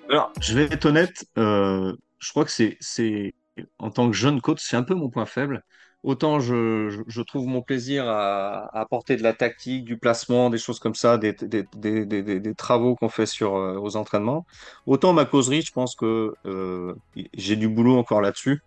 Alors, 0.09 0.31
je 0.39 0.57
vais 0.57 0.65
être 0.65 0.85
honnête, 0.85 1.25
euh, 1.37 1.93
je 2.19 2.29
crois 2.29 2.45
que 2.45 2.51
c'est, 2.51 3.33
en 3.79 3.89
tant 3.89 4.07
que 4.07 4.15
jeune 4.15 4.39
coach, 4.39 4.59
c'est 4.61 4.77
un 4.77 4.83
peu 4.83 4.93
mon 4.95 5.09
point 5.09 5.25
faible. 5.25 5.63
Autant 6.03 6.39
je, 6.39 7.21
trouve 7.23 7.47
mon 7.47 7.63
plaisir 7.63 8.07
à, 8.07 8.67
à 8.67 8.81
apporter 8.81 9.15
de 9.15 9.23
la 9.23 9.33
tactique, 9.33 9.85
du 9.85 9.97
placement, 9.97 10.51
des 10.51 10.59
choses 10.59 10.79
comme 10.79 10.93
ça, 10.93 11.17
des, 11.17 11.33
des, 11.33 11.65
des- 11.75 12.05
des 12.39 12.55
travaux 12.55 12.95
qu'on 12.95 13.09
fait 13.09 13.25
sur, 13.25 13.55
euh, 13.55 13.79
aux 13.79 13.95
entraînements. 13.95 14.45
Autant 14.85 15.13
ma 15.13 15.25
causerie, 15.25 15.63
je 15.63 15.71
pense 15.71 15.95
que 15.95 16.35
euh, 16.45 16.93
j'ai 17.33 17.55
du 17.55 17.67
boulot 17.67 17.97
encore 17.97 18.21
là-dessus. 18.21 18.61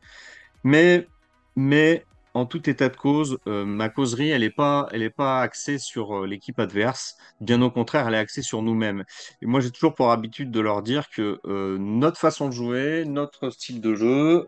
Mais, 0.64 1.06
mais 1.54 2.04
en 2.38 2.46
tout 2.46 2.68
état 2.70 2.88
de 2.88 2.96
cause, 2.96 3.38
euh, 3.46 3.64
ma 3.64 3.88
causerie, 3.88 4.30
elle 4.30 4.42
n'est 4.42 4.50
pas, 4.50 4.88
elle 4.92 5.02
est 5.02 5.10
pas 5.10 5.40
axée 5.40 5.78
sur 5.78 6.18
euh, 6.18 6.26
l'équipe 6.26 6.58
adverse. 6.60 7.16
Bien 7.40 7.60
au 7.62 7.70
contraire, 7.70 8.06
elle 8.08 8.14
est 8.14 8.18
axée 8.18 8.42
sur 8.42 8.62
nous-mêmes. 8.62 9.04
Et 9.42 9.46
moi, 9.46 9.60
j'ai 9.60 9.70
toujours 9.70 9.94
pour 9.94 10.10
habitude 10.12 10.50
de 10.50 10.60
leur 10.60 10.82
dire 10.82 11.08
que 11.10 11.40
euh, 11.46 11.76
notre 11.78 12.18
façon 12.18 12.46
de 12.48 12.52
jouer, 12.52 13.04
notre 13.06 13.50
style 13.50 13.80
de 13.80 13.94
jeu, 13.94 14.46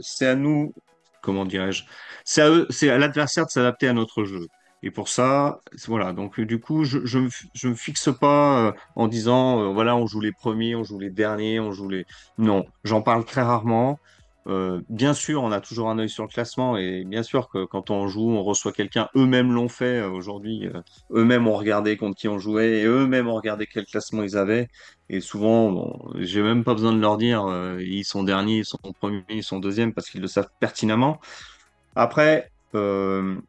c'est 0.00 0.26
à 0.26 0.34
nous, 0.34 0.74
comment 1.22 1.44
dirais-je, 1.44 1.84
c'est 2.24 2.42
à 2.42 2.50
eux, 2.50 2.66
c'est 2.70 2.90
à 2.90 2.98
l'adversaire 2.98 3.46
de 3.46 3.50
s'adapter 3.50 3.88
à 3.88 3.92
notre 3.92 4.24
jeu. 4.24 4.46
Et 4.84 4.90
pour 4.90 5.08
ça, 5.08 5.60
voilà. 5.86 6.12
Donc, 6.12 6.40
du 6.40 6.58
coup, 6.60 6.84
je, 6.84 6.98
je 7.04 7.20
je 7.54 7.68
me 7.68 7.74
fixe 7.74 8.10
pas 8.20 8.74
en 8.96 9.08
disant, 9.08 9.72
voilà, 9.72 9.96
on 9.96 10.06
joue 10.06 10.20
les 10.20 10.32
premiers, 10.32 10.74
on 10.74 10.82
joue 10.84 10.98
les 10.98 11.10
derniers, 11.10 11.60
on 11.60 11.72
joue 11.72 11.88
les. 11.88 12.04
Non, 12.38 12.66
j'en 12.84 13.00
parle 13.00 13.24
très 13.24 13.42
rarement. 13.42 13.98
Euh, 14.48 14.80
bien 14.88 15.14
sûr, 15.14 15.42
on 15.42 15.52
a 15.52 15.60
toujours 15.60 15.88
un 15.88 15.98
œil 15.98 16.08
sur 16.08 16.24
le 16.24 16.28
classement 16.28 16.76
et 16.76 17.04
bien 17.04 17.22
sûr 17.22 17.48
que 17.48 17.64
quand 17.64 17.90
on 17.90 18.08
joue, 18.08 18.30
on 18.30 18.42
reçoit 18.42 18.72
quelqu'un. 18.72 19.08
Eux-mêmes 19.14 19.52
l'ont 19.52 19.68
fait 19.68 20.00
euh, 20.00 20.08
aujourd'hui. 20.10 20.66
euh, 20.66 20.80
eux-mêmes 21.12 21.46
ont 21.46 21.56
regardé 21.56 21.96
contre 21.96 22.16
qui 22.16 22.28
on 22.28 22.38
jouait 22.38 22.80
et 22.80 22.84
eux-mêmes 22.84 23.28
ont 23.28 23.34
regardé 23.34 23.68
quel 23.72 23.86
classement 23.86 24.22
ils 24.22 24.36
avaient. 24.36 24.68
Et 25.08 25.20
souvent, 25.20 25.70
bon, 25.70 26.12
j'ai 26.16 26.42
même 26.42 26.64
pas 26.64 26.74
besoin 26.74 26.92
de 26.92 27.00
leur 27.00 27.18
dire 27.18 27.46
ils 27.80 28.04
sont 28.04 28.22
derniers, 28.24 28.58
ils 28.58 28.64
sont 28.64 28.78
premiers, 29.00 29.24
ils 29.28 29.44
sont 29.44 29.58
deuxièmes 29.60 29.92
parce 29.92 30.08
qu'ils 30.10 30.22
le 30.22 30.26
savent 30.28 30.48
pertinemment. 30.58 31.20
Après, 31.94 32.50
ma, 32.72 33.40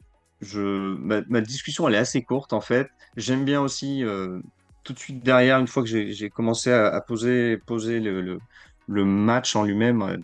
discussion 1.41 1.88
elle 1.88 1.95
est 1.95 1.97
assez 1.97 2.21
courte 2.23 2.53
en 2.53 2.62
fait. 2.62 2.89
J'aime 3.15 3.45
bien 3.45 3.62
aussi 3.62 4.03
tout 4.83 4.93
de 4.93 5.00
suite 5.00 5.23
derrière, 5.23 5.59
une 5.59 5.67
fois 5.67 5.83
que 5.83 5.89
j'ai 5.89 6.29
commencé 6.29 6.71
à, 6.71 7.00
poser, 7.01 7.59
le 8.88 9.05
match 9.05 9.55
en 9.55 9.63
lui-même. 9.63 10.21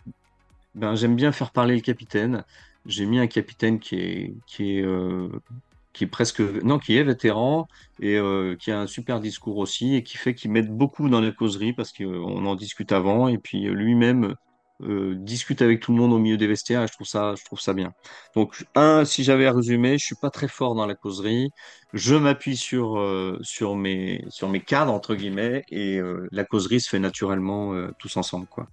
Ben, 0.76 0.96
j'aime 0.96 1.16
bien 1.16 1.32
faire 1.32 1.52
parler 1.52 1.76
le 1.76 1.82
capitaine. 1.82 2.46
J'ai 2.86 3.06
mis 3.06 3.20
un 3.20 3.28
capitaine 3.28 3.80
qui 3.80 3.96
est, 3.96 4.34
qui 4.48 4.78
est, 4.78 4.84
euh, 4.84 5.30
qui 5.94 6.08
presque, 6.08 6.42
non, 6.42 6.80
qui 6.80 6.98
est 6.98 7.04
vétéran 7.04 7.68
et 8.00 8.18
euh, 8.18 8.56
qui 8.58 8.72
a 8.72 8.80
un 8.80 8.88
super 8.88 9.20
discours 9.20 9.58
aussi 9.58 9.96
et 9.96 10.04
qui 10.04 10.18
fait 10.18 10.36
qu'il 10.36 10.52
m'aide 10.52 10.70
beaucoup 10.72 11.10
dans 11.10 11.22
la 11.22 11.32
causerie 11.32 11.74
parce 11.74 11.92
qu'on 11.94 12.46
en 12.46 12.56
discute 12.56 12.92
avant 12.92 13.28
et 13.28 13.38
puis 13.40 13.68
euh, 13.68 13.74
lui-même 13.74 14.36
euh, 14.84 15.16
discute 15.18 15.62
avec 15.62 15.82
tout 15.82 15.92
le 15.92 15.98
monde 16.00 16.14
au 16.14 16.20
milieu 16.20 16.38
des 16.38 16.48
vestiaires 16.48 16.84
et 16.84 16.88
je 16.88 16.94
trouve 16.94 17.08
ça, 17.08 17.36
je 17.38 17.44
trouve 17.44 17.60
ça 17.60 17.74
bien. 17.74 17.94
Donc, 18.36 18.66
un, 18.76 19.04
si 19.06 19.24
j'avais 19.26 19.46
à 19.48 19.54
résumer, 19.54 19.98
je 19.98 20.06
suis 20.06 20.16
pas 20.16 20.30
très 20.32 20.48
fort 20.48 20.76
dans 20.76 20.86
la 20.86 20.96
causerie. 20.96 21.50
Je 21.94 22.16
m'appuie 22.16 22.56
sur, 22.58 22.98
euh, 23.00 23.38
sur 23.42 23.76
mes, 23.76 24.24
sur 24.30 24.48
mes 24.50 24.62
cadres, 24.64 24.94
entre 24.94 25.16
guillemets, 25.16 25.64
et 25.70 25.98
euh, 26.00 26.28
la 26.32 26.46
causerie 26.46 26.80
se 26.82 26.90
fait 26.90 27.00
naturellement 27.00 27.74
euh, 27.74 27.92
tous 28.00 28.16
ensemble, 28.18 28.48
quoi. 28.48 28.70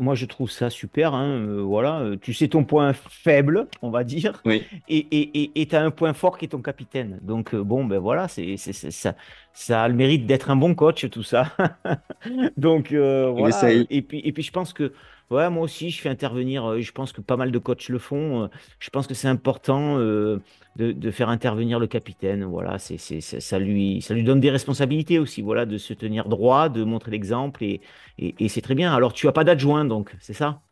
Moi, 0.00 0.14
je 0.14 0.26
trouve 0.26 0.48
ça 0.50 0.70
super. 0.70 1.12
hein, 1.14 1.26
euh, 1.44 1.60
voilà, 1.62 2.00
euh, 2.00 2.16
tu 2.16 2.32
sais 2.32 2.46
ton 2.48 2.64
point 2.64 2.92
faible, 2.92 3.66
on 3.82 3.90
va 3.90 4.04
dire, 4.04 4.40
Oui. 4.44 4.64
et 4.88 4.98
et 4.98 5.60
et 5.60 5.66
tu 5.66 5.74
as 5.74 5.82
un 5.82 5.90
point 5.90 6.12
fort 6.12 6.38
qui 6.38 6.44
est 6.44 6.48
ton 6.48 6.62
capitaine. 6.62 7.18
Donc, 7.22 7.52
euh, 7.52 7.64
bon, 7.64 7.84
ben 7.84 7.98
voilà, 7.98 8.28
c'est, 8.28 8.56
ça, 8.56 9.14
ça 9.52 9.82
a 9.82 9.88
le 9.88 9.94
mérite 9.94 10.24
d'être 10.26 10.50
un 10.50 10.56
bon 10.56 10.74
coach, 10.76 11.08
tout 11.10 11.24
ça. 11.24 11.52
Donc, 12.56 12.92
euh, 12.92 13.26
On 13.36 13.40
voilà. 13.40 13.48
essaye. 13.48 13.86
Et 13.90 14.02
puis, 14.02 14.20
et 14.24 14.32
puis, 14.32 14.42
je 14.44 14.52
pense 14.52 14.72
que, 14.72 14.92
ouais, 15.30 15.50
moi 15.50 15.62
aussi, 15.64 15.90
je 15.90 16.00
fais 16.00 16.08
intervenir, 16.08 16.64
euh, 16.64 16.80
je 16.80 16.92
pense 16.92 17.12
que 17.12 17.20
pas 17.20 17.36
mal 17.36 17.50
de 17.52 17.58
coachs 17.58 17.88
le 17.88 17.98
font. 17.98 18.44
euh, 18.44 18.48
Je 18.80 18.90
pense 18.90 19.06
que 19.06 19.14
c'est 19.14 19.28
important 19.28 19.98
euh, 19.98 20.42
de, 20.76 21.10
faire 21.10 21.28
intervenir 21.28 21.78
le 21.78 21.86
capitaine. 21.86 22.44
Voilà, 22.44 22.78
c'est, 22.78 22.98
ça 22.98 23.58
lui, 23.58 24.02
ça 24.02 24.14
lui 24.14 24.24
donne 24.24 24.40
des 24.40 24.50
responsabilités 24.50 25.18
aussi, 25.18 25.42
voilà, 25.42 25.66
de 25.66 25.78
se 25.78 25.92
tenir 25.94 26.28
droit, 26.28 26.68
de 26.68 26.84
montrer 26.84 27.10
l'exemple, 27.10 27.64
et, 27.64 27.80
et, 28.18 28.44
et 28.44 28.48
c'est 28.48 28.62
très 28.62 28.74
bien. 28.74 28.94
Alors, 28.94 29.12
tu 29.12 29.28
as 29.28 29.32
pas 29.32 29.44
d'adjoint, 29.44 29.84
donc, 29.84 30.14
c'est 30.20 30.34
ça? 30.34 30.62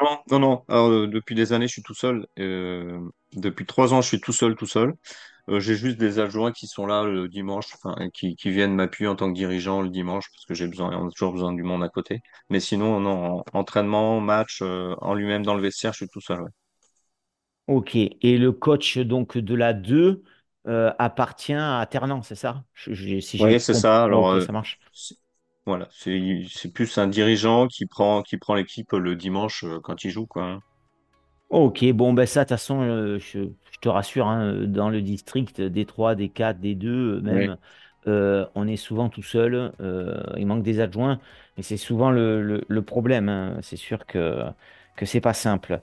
Non, 0.00 0.18
non, 0.30 0.38
non. 0.40 0.64
Alors, 0.68 0.88
euh, 0.90 1.06
depuis 1.06 1.34
des 1.34 1.52
années, 1.52 1.68
je 1.68 1.72
suis 1.74 1.82
tout 1.82 1.94
seul. 1.94 2.26
Euh, 2.38 3.00
depuis 3.34 3.64
trois 3.64 3.94
ans, 3.94 4.02
je 4.02 4.08
suis 4.08 4.20
tout 4.20 4.32
seul, 4.32 4.56
tout 4.56 4.66
seul. 4.66 4.94
Euh, 5.50 5.60
j'ai 5.60 5.76
juste 5.76 5.98
des 5.98 6.18
adjoints 6.20 6.52
qui 6.52 6.66
sont 6.68 6.86
là 6.86 7.04
le 7.04 7.28
dimanche, 7.28 7.66
enfin, 7.76 7.96
qui, 8.14 8.36
qui 8.36 8.50
viennent 8.50 8.74
m'appuyer 8.74 9.08
en 9.08 9.16
tant 9.16 9.28
que 9.30 9.36
dirigeant 9.36 9.82
le 9.82 9.90
dimanche, 9.90 10.26
parce 10.32 10.46
que 10.46 10.54
j'ai 10.54 10.68
besoin, 10.68 10.96
on 10.96 11.08
a 11.08 11.10
toujours 11.12 11.32
besoin 11.34 11.52
du 11.52 11.62
monde 11.64 11.84
à 11.84 11.88
côté. 11.90 12.20
Mais 12.50 12.60
sinon, 12.60 13.00
non, 13.00 13.40
en- 13.40 13.44
entraînement, 13.58 14.20
match, 14.20 14.62
en 14.62 15.14
lui-même 15.14 15.44
dans 15.44 15.54
le 15.56 15.62
vestiaire, 15.62 15.92
je 15.92 15.98
suis 15.98 16.08
tout 16.08 16.20
seul. 16.22 16.42
ouais. 16.42 16.50
Ok. 17.66 17.96
Et 17.96 18.36
le 18.38 18.52
coach 18.52 18.98
donc 18.98 19.38
de 19.38 19.54
la 19.54 19.72
2 19.72 20.22
euh, 20.66 20.92
appartient 20.98 21.54
à 21.54 21.86
Ternant, 21.90 22.22
c'est 22.22 22.34
ça? 22.34 22.64
Je- 22.74 22.92
je- 22.92 23.20
si 23.20 23.38
j'ai 23.38 23.48
Oui, 23.48 23.60
c'est 23.60 23.74
ça. 23.74 24.04
Alors, 24.04 24.40
ça 24.42 24.52
marche. 24.52 24.78
Voilà, 25.66 25.88
c'est 25.92 26.46
c'est 26.50 26.72
plus 26.72 26.96
un 26.98 27.06
dirigeant 27.06 27.68
qui 27.68 27.84
prend 27.86 28.22
qui 28.22 28.38
prend 28.38 28.54
l'équipe 28.54 28.92
le 28.92 29.14
dimanche 29.16 29.64
euh, 29.64 29.78
quand 29.80 30.04
il 30.04 30.10
joue, 30.10 30.26
quoi. 30.26 30.44
hein. 30.44 30.62
Ok, 31.50 31.84
bon, 31.92 32.12
ben 32.14 32.26
ça, 32.26 32.40
de 32.40 32.48
toute 32.48 32.50
façon, 32.58 32.80
euh, 32.82 33.18
je, 33.20 33.40
je 33.70 33.78
te 33.80 33.88
rassure, 33.88 34.26
hein, 34.26 34.64
dans 34.66 34.88
le 34.90 35.02
district 35.02 35.60
des 35.60 35.86
3, 35.86 36.14
des 36.16 36.28
4, 36.28 36.58
des 36.58 36.74
2, 36.74 37.18
euh, 37.18 37.20
Oui. 37.26 37.48
même, 37.48 37.58
euh, 38.08 38.46
on 38.56 38.66
est 38.66 38.76
souvent 38.76 39.08
tout 39.08 39.22
seul. 39.22 39.72
euh, 39.80 40.20
il 40.36 40.46
manque 40.46 40.64
des 40.64 40.80
adjoints, 40.80 41.20
et 41.56 41.62
c'est 41.62 41.76
souvent 41.76 42.10
le, 42.10 42.42
le- 42.42 42.64
le 42.68 42.82
problème. 42.82 43.28
hein. 43.28 43.58
C'est 43.62 43.76
sûr 43.76 44.04
que, 44.06 44.42
que 44.96 45.06
c'est 45.06 45.20
pas 45.20 45.34
simple. 45.34 45.80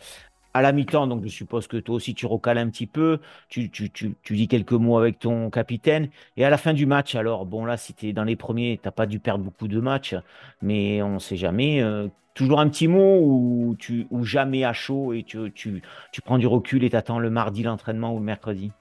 À 0.53 0.61
la 0.61 0.73
mi-temps, 0.73 1.07
donc 1.07 1.23
je 1.23 1.29
suppose 1.29 1.67
que 1.67 1.77
toi 1.77 1.95
aussi 1.95 2.13
tu 2.13 2.25
recales 2.25 2.57
un 2.57 2.69
petit 2.69 2.87
peu, 2.87 3.19
tu, 3.47 3.69
tu, 3.71 3.89
tu, 3.89 4.15
tu 4.21 4.35
dis 4.35 4.47
quelques 4.49 4.73
mots 4.73 4.97
avec 4.97 5.17
ton 5.17 5.49
capitaine. 5.49 6.09
Et 6.35 6.43
à 6.43 6.49
la 6.49 6.57
fin 6.57 6.73
du 6.73 6.85
match, 6.85 7.15
alors, 7.15 7.45
bon 7.45 7.63
là, 7.65 7.77
si 7.77 7.93
tu 7.93 8.07
es 8.09 8.13
dans 8.13 8.25
les 8.25 8.35
premiers, 8.35 8.79
t'as 8.81 8.91
pas 8.91 9.05
dû 9.05 9.19
perdre 9.19 9.45
beaucoup 9.45 9.69
de 9.69 9.79
matchs, 9.79 10.15
mais 10.61 11.01
on 11.01 11.19
sait 11.19 11.37
jamais. 11.37 11.81
euh, 11.81 12.09
toujours 12.33 12.59
un 12.59 12.69
petit 12.69 12.87
mot 12.87 13.19
ou, 13.21 13.75
tu, 13.79 14.07
ou 14.09 14.23
jamais 14.23 14.63
à 14.63 14.73
chaud 14.73 15.13
et 15.13 15.23
tu, 15.23 15.51
tu, 15.53 15.81
tu 16.11 16.21
prends 16.21 16.37
du 16.37 16.47
recul 16.47 16.83
et 16.83 16.89
t'attends 16.89 17.19
le 17.19 17.29
mardi 17.29 17.63
l'entraînement 17.63 18.13
ou 18.13 18.19
le 18.19 18.25
mercredi? 18.25 18.71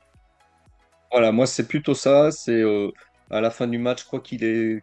Voilà, 1.10 1.32
moi 1.32 1.46
c'est 1.46 1.66
plutôt 1.66 1.94
ça. 1.94 2.30
C'est 2.30 2.62
euh, 2.62 2.90
à 3.30 3.40
la 3.40 3.50
fin 3.50 3.66
du 3.68 3.78
match, 3.78 4.04
quoi 4.04 4.20
qu'il 4.20 4.42
est, 4.42 4.82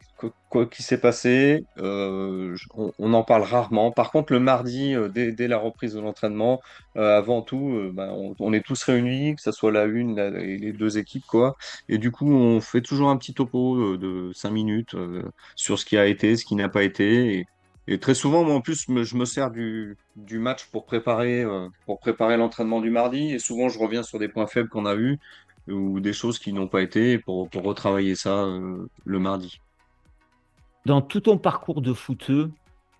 quoi, 0.50 0.66
qu'il 0.66 0.86
s'est 0.86 1.00
passé, 1.00 1.66
euh, 1.80 2.56
on, 2.76 3.14
en 3.14 3.24
parle 3.24 3.44
rarement. 3.44 3.92
Par 3.92 4.12
contre, 4.12 4.32
le 4.32 4.40
mardi, 4.40 4.96
euh, 4.96 5.10
dès, 5.10 5.48
la 5.48 5.58
reprise 5.58 5.94
de 5.94 6.00
l'entraînement, 6.00 6.62
euh, 6.96 7.18
avant 7.18 7.42
tout, 7.42 7.92
ben, 7.94 8.10
on, 8.40 8.54
est 8.54 8.66
tous 8.66 8.82
réunis, 8.84 9.36
que 9.36 9.42
ce 9.42 9.52
soit 9.52 9.72
la 9.72 9.84
une 9.86 10.18
et 10.18 10.58
les 10.58 10.72
deux 10.72 10.98
équipes, 10.98 11.26
quoi. 11.26 11.58
Et 11.90 11.98
du 11.98 12.12
coup, 12.12 12.32
on 12.32 12.62
fait 12.62 12.82
toujours 12.82 13.10
un 13.10 13.18
petit 13.18 13.34
topo 13.34 13.98
de 13.98 14.32
cinq 14.34 14.52
minutes 14.52 14.96
sur 15.56 15.78
ce 15.78 15.86
qui 15.86 15.98
a 15.98 16.06
été, 16.08 16.38
ce 16.38 16.46
qui 16.46 16.56
n'a 16.56 16.70
pas 16.70 16.84
été. 16.84 17.46
Et, 17.88 18.00
très 18.00 18.16
souvent, 18.16 18.44
moi 18.44 18.56
en 18.56 18.62
plus, 18.62 18.86
je 18.88 19.16
me 19.16 19.26
sers 19.26 19.52
du, 19.52 19.98
match 20.32 20.66
pour 20.66 20.86
préparer, 20.86 21.46
pour 21.86 22.00
préparer 22.00 22.38
l'entraînement 22.38 22.82
du 22.82 22.90
mardi. 22.90 23.34
Et 23.34 23.40
souvent, 23.40 23.70
je 23.70 23.80
reviens 23.80 24.04
sur 24.04 24.20
des 24.20 24.28
points 24.30 24.48
faibles 24.48 24.70
qu'on 24.70 24.86
a 24.86 24.96
eus 24.96 25.20
ou 25.68 26.00
des 26.00 26.14
choses 26.14 26.40
qui 26.40 26.54
n'ont 26.54 26.68
pas 26.68 26.82
été 26.82 27.18
pour, 27.20 27.50
retravailler 27.54 28.16
ça 28.16 28.44
euh, 28.46 28.88
le 29.06 29.20
mardi. 29.20 29.60
Dans 30.86 31.02
tout 31.02 31.22
ton 31.22 31.38
parcours 31.38 31.82
de 31.82 31.94
footeux 31.94 32.52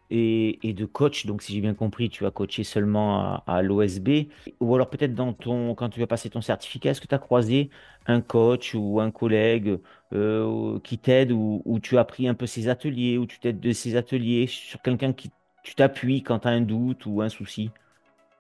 et, 0.10 0.74
de 0.74 0.86
coach, 0.86 1.26
donc 1.26 1.42
si 1.42 1.54
j'ai 1.54 1.62
bien 1.62 1.74
compris, 1.74 2.10
tu 2.10 2.26
as 2.26 2.32
coaché 2.32 2.64
seulement 2.64 3.44
à, 3.46 3.62
l'OSB, 3.62 4.28
ou 4.60 4.76
alors 4.76 4.90
peut-être 4.90 5.14
dans 5.14 5.34
ton, 5.34 5.76
quand 5.76 5.90
tu 5.90 6.02
as 6.02 6.08
passé 6.08 6.30
ton 6.30 6.42
certificat, 6.42 6.92
est-ce 6.92 7.02
que 7.02 7.08
tu 7.08 7.16
as 7.16 7.20
croisé 7.20 7.70
un 8.08 8.22
coach 8.22 8.74
ou 8.74 9.00
un 9.02 9.12
collègue 9.12 9.80
euh, 10.14 10.80
qui 10.80 10.98
t'aide, 10.98 11.32
ou, 11.32 11.62
ou 11.66 11.80
tu 11.80 11.98
as 11.98 12.06
pris 12.06 12.28
un 12.28 12.34
peu 12.34 12.46
ses 12.46 12.70
ateliers, 12.70 13.18
ou 13.18 13.26
tu 13.26 13.40
t'aides 13.40 13.60
de 13.60 13.72
ses 13.72 13.96
ateliers 13.96 14.48
sur 14.48 14.82
quelqu'un 14.82 15.14
qui 15.14 15.32
tu 15.64 15.76
t'appuies 15.76 16.24
quand 16.24 16.40
tu 16.40 16.48
as 16.48 16.52
un 16.52 16.62
doute 16.62 17.06
ou 17.06 17.22
un 17.22 17.30
souci? 17.30 17.72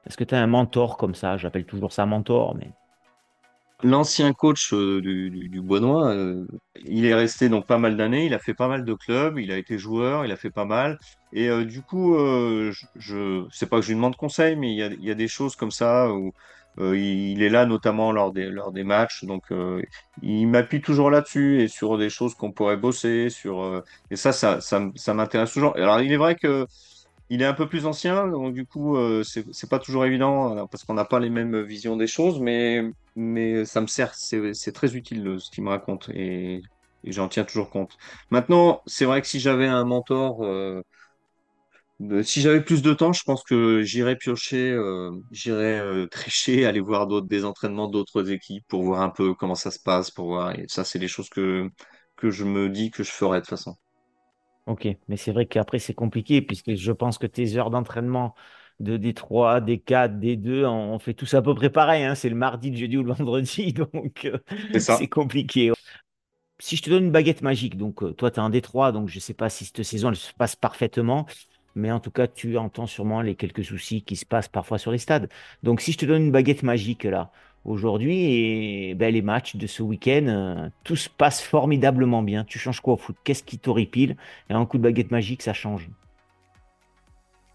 Est-ce 0.05 0.15
que 0.15 0.23
tu 0.23 0.35
as 0.35 0.41
un 0.41 0.47
mentor 0.47 0.95
comme 0.97 1.15
ça? 1.15 1.35
J'appelle 1.35 1.65
toujours 1.65 1.91
ça 1.91 2.05
mentor, 2.05 2.55
mais... 2.55 2.71
L'ancien 3.83 4.33
coach 4.33 4.73
euh, 4.73 5.01
du, 5.01 5.29
du, 5.29 5.49
du 5.49 5.61
euh, 5.69 6.45
il 6.83 7.05
est 7.05 7.13
resté 7.13 7.47
donc 7.47 7.67
pas 7.67 7.77
mal 7.77 7.95
d'années, 7.95 8.25
il 8.25 8.33
a 8.33 8.39
fait 8.39 8.55
pas 8.55 8.67
mal 8.67 8.83
de 8.83 8.93
clubs, 8.95 9.37
il 9.37 9.51
a 9.51 9.57
été 9.57 9.77
joueur, 9.77 10.25
il 10.25 10.31
a 10.31 10.35
fait 10.35 10.49
pas 10.49 10.65
mal. 10.65 10.97
Et 11.31 11.47
euh, 11.47 11.63
du 11.63 11.83
coup, 11.83 12.15
euh, 12.15 12.71
je, 12.95 13.45
c'est 13.51 13.69
pas 13.69 13.75
que 13.77 13.83
je 13.83 13.89
lui 13.89 13.95
demande 13.95 14.15
conseil, 14.15 14.55
mais 14.55 14.71
il 14.73 15.05
y 15.05 15.11
a, 15.11 15.13
des 15.13 15.27
choses 15.27 15.55
comme 15.55 15.69
ça 15.69 16.11
où 16.11 16.33
il 16.79 17.41
est 17.43 17.49
là 17.49 17.65
notamment 17.67 18.11
lors 18.11 18.31
des, 18.31 18.47
lors 18.49 18.71
des 18.71 18.83
matchs. 18.83 19.25
Donc, 19.25 19.45
il 20.21 20.47
m'appuie 20.47 20.81
toujours 20.81 21.09
là-dessus 21.11 21.61
et 21.61 21.67
sur 21.67 21.97
des 21.97 22.09
choses 22.09 22.35
qu'on 22.35 22.51
pourrait 22.51 22.77
bosser. 22.77 23.29
Sur, 23.29 23.83
et 24.11 24.15
ça, 24.15 24.31
ça, 24.31 24.61
ça, 24.61 24.89
ça 24.95 25.13
m'intéresse 25.13 25.53
toujours. 25.53 25.75
Alors, 25.75 25.99
il 26.01 26.11
est 26.11 26.17
vrai 26.17 26.35
que 26.35 26.67
il 27.29 27.41
est 27.41 27.45
un 27.45 27.53
peu 27.53 27.67
plus 27.67 27.85
ancien, 27.85 28.27
donc 28.27 28.53
du 28.53 28.65
coup, 28.65 28.97
euh, 28.97 29.23
c'est 29.23 29.69
pas 29.69 29.79
toujours 29.79 30.05
évident 30.05 30.67
parce 30.67 30.83
qu'on 30.83 30.93
n'a 30.93 31.05
pas 31.05 31.19
les 31.19 31.29
mêmes 31.29 31.61
visions 31.61 31.97
des 31.97 32.07
choses, 32.07 32.39
mais, 32.39 32.83
mais 33.15 33.65
ça 33.65 33.81
me 33.81 33.87
sert, 33.87 34.13
c'est 34.15 34.71
très 34.73 34.95
utile 34.95 35.37
ce 35.39 35.49
qu'il 35.51 35.63
me 35.63 35.69
raconte 35.69 36.09
et, 36.09 36.61
j'en 37.03 37.29
tiens 37.29 37.45
toujours 37.45 37.69
compte. 37.69 37.97
Maintenant, 38.31 38.81
c'est 38.85 39.05
vrai 39.05 39.21
que 39.21 39.27
si 39.27 39.39
j'avais 39.39 39.67
un 39.67 39.85
mentor, 39.85 40.43
euh, 40.43 42.21
si 42.23 42.41
j'avais 42.41 42.61
plus 42.63 42.81
de 42.83 42.93
temps, 42.93 43.11
je 43.13 43.23
pense 43.23 43.43
que 43.43 43.81
j'irais 43.81 44.15
piocher, 44.15 44.71
euh, 44.71 45.11
j'irais 45.31 45.79
euh, 45.79 46.05
tricher, 46.07 46.65
aller 46.65 46.79
voir 46.79 47.07
d'autres, 47.07 47.27
des 47.27 47.43
entraînements 47.43 47.87
d'autres 47.87 48.31
équipes 48.31 48.63
pour 48.67 48.83
voir 48.83 49.01
un 49.01 49.09
peu 49.09 49.33
comment 49.33 49.55
ça 49.55 49.71
se 49.71 49.79
passe, 49.79 50.11
pour 50.11 50.27
voir. 50.27 50.51
Et 50.51 50.65
ça, 50.67 50.83
c'est 50.83 50.99
les 50.99 51.07
choses 51.07 51.29
que, 51.29 51.69
que 52.15 52.29
je 52.29 52.43
me 52.45 52.69
dis 52.69 52.91
que 52.91 53.03
je 53.03 53.11
ferais 53.11 53.37
de 53.39 53.41
toute 53.41 53.49
façon. 53.49 53.75
Ok, 54.67 54.87
mais 55.07 55.15
c'est 55.15 55.31
vrai 55.31 55.45
qu'après 55.45 55.79
c'est 55.79 55.93
compliqué 55.93 56.41
puisque 56.41 56.75
je 56.75 56.91
pense 56.91 57.17
que 57.17 57.25
tes 57.25 57.55
heures 57.57 57.69
d'entraînement 57.69 58.35
de 58.81 58.97
D3, 58.97 59.61
D4, 59.61 60.19
D2, 60.19 60.65
on 60.65 60.93
on 60.95 60.99
fait 60.99 61.13
tous 61.13 61.33
à 61.35 61.41
peu 61.41 61.55
près 61.55 61.69
pareil, 61.69 62.03
hein, 62.03 62.15
c'est 62.15 62.27
le 62.29 62.35
mardi, 62.35 62.69
le 62.71 62.77
jeudi 62.77 62.97
ou 62.97 63.03
le 63.03 63.13
vendredi, 63.13 63.71
donc 63.93 64.25
euh, 64.25 64.37
C'est 64.71 64.79
ça. 64.79 64.99
c'est 64.99 65.07
compliqué. 65.07 65.71
Si 66.59 66.77
je 66.77 66.83
te 66.83 66.89
donne 66.91 67.05
une 67.05 67.11
baguette 67.11 67.41
magique, 67.43 67.77
donc 67.77 68.03
euh, 68.03 68.13
toi 68.13 68.31
tu 68.31 68.37
es 68.39 68.43
un 68.43 68.49
D3, 68.51 68.91
donc 68.93 69.09
je 69.09 69.17
ne 69.17 69.21
sais 69.21 69.33
pas 69.35 69.49
si 69.49 69.65
cette 69.65 69.83
saison 69.83 70.09
elle 70.09 70.15
se 70.17 70.33
passe 70.33 70.55
parfaitement, 70.55 71.27
mais 71.75 71.91
en 71.91 71.99
tout 71.99 72.11
cas 72.11 72.27
tu 72.27 72.57
entends 72.57 72.87
sûrement 72.87 73.21
les 73.21 73.35
quelques 73.35 73.65
soucis 73.65 74.03
qui 74.03 74.15
se 74.17 74.25
passent 74.25 74.49
parfois 74.49 74.79
sur 74.79 74.91
les 74.91 74.97
stades. 74.99 75.29
Donc 75.63 75.81
si 75.81 75.91
je 75.93 75.97
te 75.99 76.05
donne 76.05 76.23
une 76.23 76.31
baguette 76.31 76.63
magique 76.63 77.03
là, 77.05 77.31
aujourd'hui, 77.67 78.89
et 78.89 78.95
ben, 78.95 79.13
les 79.13 79.21
matchs 79.21 79.55
de 79.55 79.67
ce 79.67 79.83
week-end, 79.83 80.25
euh, 80.27 80.69
tout 80.83 80.95
se 80.95 81.09
passe 81.09 81.41
formidablement 81.41 82.23
bien. 82.23 82.43
Tu 82.43 82.57
changes 82.57 82.79
quoi 82.79 82.93
au 82.93 82.97
foot? 82.97 83.15
Qu'est-ce 83.23 83.43
qui 83.43 83.59
t'horripile? 83.59 84.15
Et 84.49 84.53
un 84.53 84.65
coup 84.65 84.77
de 84.77 84.83
baguette 84.83 85.11
magique, 85.11 85.43
ça 85.43 85.53
change. 85.53 85.89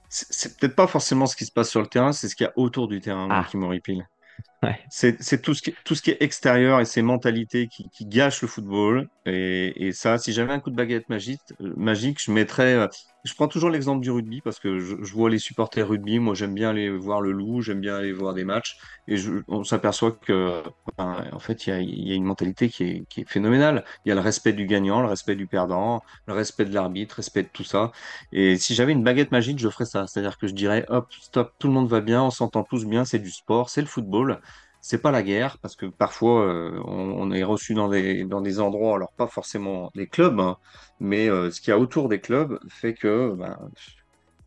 C'est 0.08 0.58
peut-être 0.58 0.76
pas 0.76 0.86
forcément 0.86 1.24
ce 1.24 1.34
qui 1.34 1.46
se 1.46 1.52
passe 1.52 1.70
sur 1.70 1.80
le 1.80 1.86
terrain, 1.86 2.12
c'est 2.12 2.28
ce 2.28 2.36
qu'il 2.36 2.44
y 2.44 2.48
a 2.48 2.52
autour 2.56 2.86
du 2.86 3.00
terrain, 3.00 3.26
moi, 3.26 3.42
Ah, 3.44 3.48
qui 3.50 3.56
m'horripile. 3.56 4.06
ouais. 4.62 4.78
C'est 4.90 5.40
tout 5.40 5.54
ce 5.54 5.62
qui, 5.62 5.74
tout 5.84 5.94
ce 5.94 6.02
qui 6.02 6.10
est 6.10 6.20
extérieur 6.20 6.80
et 6.80 6.84
ces 6.84 7.00
mentalités 7.00 7.66
qui, 7.66 7.88
qui 7.88 8.04
gâchent 8.04 8.42
le 8.42 8.48
football. 8.48 9.08
Et, 9.24 9.86
et 9.86 9.92
ça, 9.92 10.18
si 10.18 10.34
j'avais 10.34 10.52
un 10.52 10.60
coup 10.60 10.70
de 10.70 10.76
baguette 10.76 11.08
magique, 11.08 11.40
euh, 11.62 11.72
magique, 11.76 12.22
je 12.22 12.30
mettrais. 12.30 12.86
Je 13.24 13.34
prends 13.34 13.46
toujours 13.46 13.70
l'exemple 13.70 14.00
du 14.02 14.10
rugby 14.10 14.40
parce 14.40 14.58
que 14.58 14.80
je, 14.80 14.96
je 15.00 15.12
vois 15.14 15.30
les 15.30 15.38
supporters 15.38 15.86
rugby. 15.86 16.18
Moi, 16.18 16.34
j'aime 16.34 16.54
bien 16.54 16.70
aller 16.70 16.90
voir 16.90 17.20
le 17.20 17.30
loup, 17.30 17.60
j'aime 17.60 17.80
bien 17.80 17.94
aller 17.96 18.12
voir 18.12 18.34
des 18.34 18.42
matchs. 18.44 18.76
Et 19.06 19.16
je- 19.16 19.42
on 19.46 19.62
s'aperçoit 19.62 20.10
que, 20.12 20.60
ben, 20.98 21.24
en 21.32 21.38
fait, 21.38 21.66
il 21.68 21.82
y 21.84 22.08
y 22.08 22.12
a 22.12 22.14
une 22.16 22.24
mentalité 22.24 22.68
qui 22.68 22.82
est, 22.84 23.06
qui 23.08 23.20
est 23.20 23.30
phénoménale. 23.30 23.84
Il 24.04 24.08
y 24.08 24.12
a 24.12 24.16
le 24.16 24.20
respect 24.20 24.52
du 24.52 24.66
gagnant, 24.66 25.00
le 25.02 25.06
respect 25.08 25.36
du 25.36 25.46
perdant, 25.46 26.02
le 26.26 26.32
respect 26.34 26.64
de 26.64 26.74
l'arbitre, 26.74 27.14
respect 27.16 27.44
de 27.44 27.48
tout 27.52 27.62
ça. 27.64 27.92
Et 28.32 28.56
si 28.58 28.74
j'avais 28.74 28.90
une 28.92 29.04
baguette 29.04 29.30
magique, 29.30 29.60
je 29.60 29.68
ferais 29.68 29.86
ça. 29.86 30.08
C'est-à-dire 30.08 30.36
que 30.36 30.48
je 30.48 30.54
dirais, 30.54 30.84
hop, 30.88 31.06
stop, 31.12 31.52
tout 31.60 31.68
le 31.68 31.74
monde 31.74 31.88
va 31.88 32.00
bien, 32.00 32.24
on 32.24 32.30
s'entend 32.30 32.64
tous 32.64 32.84
bien, 32.86 33.04
c'est 33.04 33.20
du 33.20 33.30
sport, 33.30 33.70
c'est 33.70 33.82
le 33.82 33.86
football. 33.86 34.40
C'est 34.82 34.98
pas 35.00 35.12
la 35.12 35.22
guerre, 35.22 35.58
parce 35.58 35.76
que 35.76 35.86
parfois 35.86 36.42
euh, 36.42 36.80
on, 36.84 37.30
est 37.30 37.44
reçu 37.44 37.72
dans 37.74 37.88
des, 37.88 38.24
dans 38.24 38.40
des 38.40 38.60
endroits, 38.60 38.96
alors 38.96 39.12
pas 39.12 39.28
forcément 39.28 39.92
des 39.94 40.08
clubs, 40.08 40.40
hein, 40.40 40.58
mais 41.00 41.28
euh, 41.30 41.50
ce 41.52 41.60
qu'il 41.60 41.70
y 41.70 41.72
a 41.72 41.78
autour 41.78 42.08
des 42.08 42.20
clubs 42.20 42.58
fait 42.68 42.92
que 42.94 43.32
ben, 43.34 43.56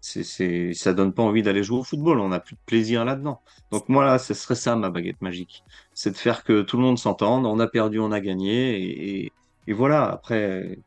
ça 0.02 0.94
donne 0.94 1.14
pas 1.14 1.24
envie 1.24 1.42
d'aller 1.42 1.64
jouer 1.64 1.80
au 1.80 1.84
football, 1.84 2.20
on 2.20 2.30
n'a 2.30 2.40
plus 2.42 2.56
de 2.56 2.60
plaisir 2.66 3.06
là-dedans. 3.06 3.42
Donc 3.72 3.90
moi 3.90 4.06
là, 4.06 4.20
ce 4.20 4.34
serait 4.34 4.56
ça 4.56 4.76
ma 4.76 4.90
baguette 4.90 5.22
magique, 5.22 5.64
c'est 5.94 6.12
de 6.12 6.18
faire 6.18 6.44
que 6.44 6.62
tout 6.64 6.78
le 6.78 6.84
monde 6.84 7.00
s'entende, 7.00 7.46
on 7.46 7.60
a 7.60 7.68
perdu, 7.68 8.00
on 8.00 8.12
a 8.12 8.20
gagné, 8.20 9.32
et 9.68 9.74
voilà, 9.74 10.06
après, 10.12 10.78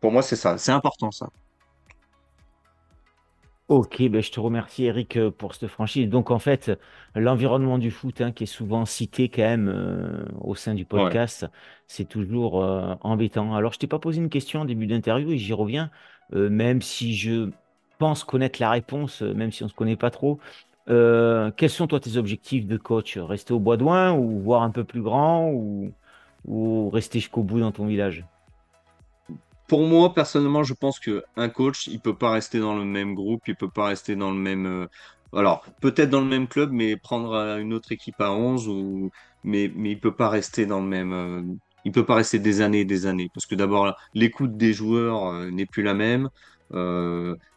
pour 0.00 0.12
moi 0.12 0.22
c'est 0.22 0.36
ça, 0.36 0.56
c'est 0.58 0.72
important 0.72 1.10
ça. 1.10 1.30
Ok, 3.68 4.02
ben 4.10 4.20
je 4.22 4.30
te 4.30 4.40
remercie 4.40 4.84
Eric 4.84 5.16
euh, 5.16 5.30
pour 5.30 5.54
cette 5.54 5.70
franchise. 5.70 6.08
Donc 6.10 6.30
en 6.30 6.38
fait, 6.38 6.70
l'environnement 7.14 7.78
du 7.78 7.90
foot 7.90 8.20
hein, 8.20 8.30
qui 8.30 8.44
est 8.44 8.46
souvent 8.46 8.84
cité 8.84 9.30
quand 9.30 9.40
même 9.42 9.68
euh, 9.68 10.26
au 10.42 10.54
sein 10.54 10.74
du 10.74 10.84
Ouais. 10.94 11.14
podcast, 11.14 11.46
c'est 11.86 12.04
toujours 12.06 12.62
euh, 12.62 12.94
embêtant. 13.00 13.54
Alors 13.54 13.72
je 13.72 13.78
t'ai 13.78 13.86
pas 13.86 13.98
posé 13.98 14.18
une 14.20 14.28
question 14.28 14.60
en 14.60 14.64
début 14.66 14.86
d'interview 14.86 15.30
et 15.32 15.38
j'y 15.38 15.54
reviens, 15.54 15.90
euh, 16.34 16.50
même 16.50 16.82
si 16.82 17.16
je 17.16 17.52
pense 17.96 18.22
connaître 18.24 18.60
la 18.60 18.70
réponse, 18.70 19.22
même 19.22 19.50
si 19.50 19.64
on 19.64 19.68
se 19.68 19.74
connaît 19.74 19.96
pas 19.96 20.10
trop. 20.10 20.38
Quels 20.86 21.70
sont 21.70 21.86
toi 21.86 22.00
tes 22.00 22.16
objectifs 22.18 22.66
de 22.66 22.76
coach? 22.76 23.16
Rester 23.16 23.54
au 23.54 23.60
Bois-d'Oing 23.60 24.12
ou 24.18 24.40
voir 24.42 24.62
un 24.62 24.70
peu 24.70 24.84
plus 24.84 25.00
grand 25.02 25.50
ou, 25.50 25.94
ou 26.44 26.90
rester 26.90 27.18
jusqu'au 27.20 27.42
bout 27.42 27.60
dans 27.60 27.72
ton 27.72 27.86
village? 27.86 28.26
Pour 29.66 29.82
moi, 29.86 30.12
personnellement, 30.14 30.62
je 30.62 30.74
pense 30.74 30.98
que 31.00 31.22
un 31.36 31.48
coach, 31.48 31.86
il 31.86 32.00
peut 32.00 32.16
pas 32.16 32.32
rester 32.32 32.60
dans 32.60 32.76
le 32.76 32.84
même 32.84 33.14
groupe, 33.14 33.42
il 33.48 33.56
peut 33.56 33.70
pas 33.70 33.86
rester 33.86 34.14
dans 34.16 34.30
le 34.30 34.36
même. 34.38 34.66
euh, 34.66 34.86
Alors, 35.32 35.64
peut-être 35.80 36.10
dans 36.10 36.20
le 36.20 36.26
même 36.26 36.48
club, 36.48 36.70
mais 36.72 36.96
prendre 36.96 37.32
euh, 37.32 37.58
une 37.58 37.72
autre 37.72 37.90
équipe 37.92 38.20
à 38.20 38.32
11 38.32 38.68
ou 38.68 39.10
mais 39.42 39.70
mais 39.74 39.92
il 39.92 40.00
peut 40.00 40.14
pas 40.14 40.28
rester 40.28 40.66
dans 40.66 40.80
le 40.80 40.86
même. 40.88 41.12
euh, 41.12 41.42
Il 41.84 41.92
peut 41.92 42.04
pas 42.06 42.14
rester 42.16 42.38
des 42.38 42.60
années 42.60 42.80
et 42.80 42.84
des 42.84 43.06
années 43.06 43.30
parce 43.34 43.46
que 43.46 43.54
d'abord 43.54 43.94
l'écoute 44.14 44.56
des 44.56 44.72
joueurs 44.72 45.32
n'est 45.50 45.66
plus 45.66 45.82
la 45.82 45.94
même. 45.94 46.28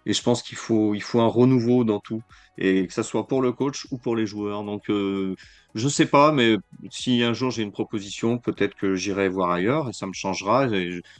Et 0.06 0.13
je 0.13 0.22
pense 0.24 0.41
qu'il 0.41 0.58
faut, 0.58 0.93
il 0.96 1.02
faut 1.02 1.20
un 1.22 1.28
renouveau 1.28 1.84
dans 1.84 2.00
tout, 2.00 2.22
et 2.58 2.88
que 2.88 2.93
ça 2.93 3.04
soit 3.04 3.28
pour 3.28 3.41
le 3.41 3.52
coach 3.52 3.86
ou 3.91 3.98
pour 3.98 4.15
les 4.15 4.26
joueurs. 4.26 4.63
Donc, 4.63 4.89
euh, 4.89 5.36
je 5.76 5.88
sais 5.88 6.06
pas, 6.08 6.32
mais 6.32 6.56
si 6.89 7.24
un 7.24 7.34
jour 7.34 7.52
j'ai 7.52 7.63
une 7.63 7.72
proposition, 7.72 8.38
peut-être 8.39 8.76
que 8.76 8.96
j'irai 8.96 9.30
voir 9.30 9.52
ailleurs 9.52 9.89
et 9.89 9.93
ça 9.93 10.08
me 10.08 10.13
changera, 10.13 10.67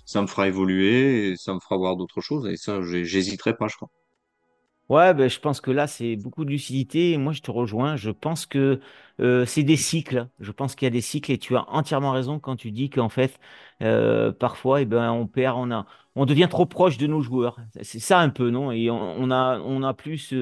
ça 0.06 0.22
me 0.22 0.28
fera 0.28 0.48
évoluer 0.48 1.30
et 1.32 1.36
ça 1.38 1.54
me 1.54 1.60
fera 1.60 1.78
voir 1.78 1.96
d'autres 1.98 2.22
choses. 2.22 2.48
Et 2.48 2.58
ça, 2.58 2.82
j'hésiterai 2.82 3.56
pas, 3.56 3.68
je 3.68 3.76
crois. 3.76 3.90
Ouais, 4.90 5.14
ben, 5.14 5.30
je 5.30 5.40
pense 5.40 5.60
que 5.60 5.70
là, 5.70 5.86
c'est 5.86 6.16
beaucoup 6.16 6.46
de 6.46 6.50
lucidité. 6.50 7.18
Moi, 7.18 7.34
je 7.34 7.42
te 7.42 7.52
rejoins. 7.52 7.98
Je 7.98 8.10
pense 8.10 8.46
que 8.46 8.80
euh, 9.20 9.46
c'est 9.46 9.64
des 9.64 9.76
cycles. 9.76 10.30
Je 10.40 10.52
pense 10.54 10.76
qu'il 10.76 10.86
y 10.86 10.88
a 10.88 10.90
des 10.92 11.02
cycles 11.02 11.34
et 11.34 11.38
tu 11.38 11.58
as 11.58 11.70
entièrement 11.70 12.12
raison 12.14 12.40
quand 12.40 12.56
tu 12.56 12.72
dis 12.72 12.90
qu'en 12.90 13.10
fait, 13.10 13.38
euh, 13.82 14.32
parfois, 14.32 14.82
eh 14.82 14.86
ben, 14.86 15.12
on 15.12 15.28
perd, 15.28 15.58
on 15.58 15.72
a, 15.72 15.86
on 16.16 16.26
devient 16.26 16.48
trop 16.50 16.66
proche 16.66 16.98
de 16.98 17.06
nos 17.06 17.22
joueurs. 17.22 17.58
C'est 17.82 18.00
ça 18.00 18.20
un 18.22 18.30
peu, 18.30 18.50
non? 18.50 18.72
Et 18.72 18.90
on, 18.90 19.30
a, 19.30 19.60
on 19.60 19.84
a 19.84 19.94
plus, 19.94 20.34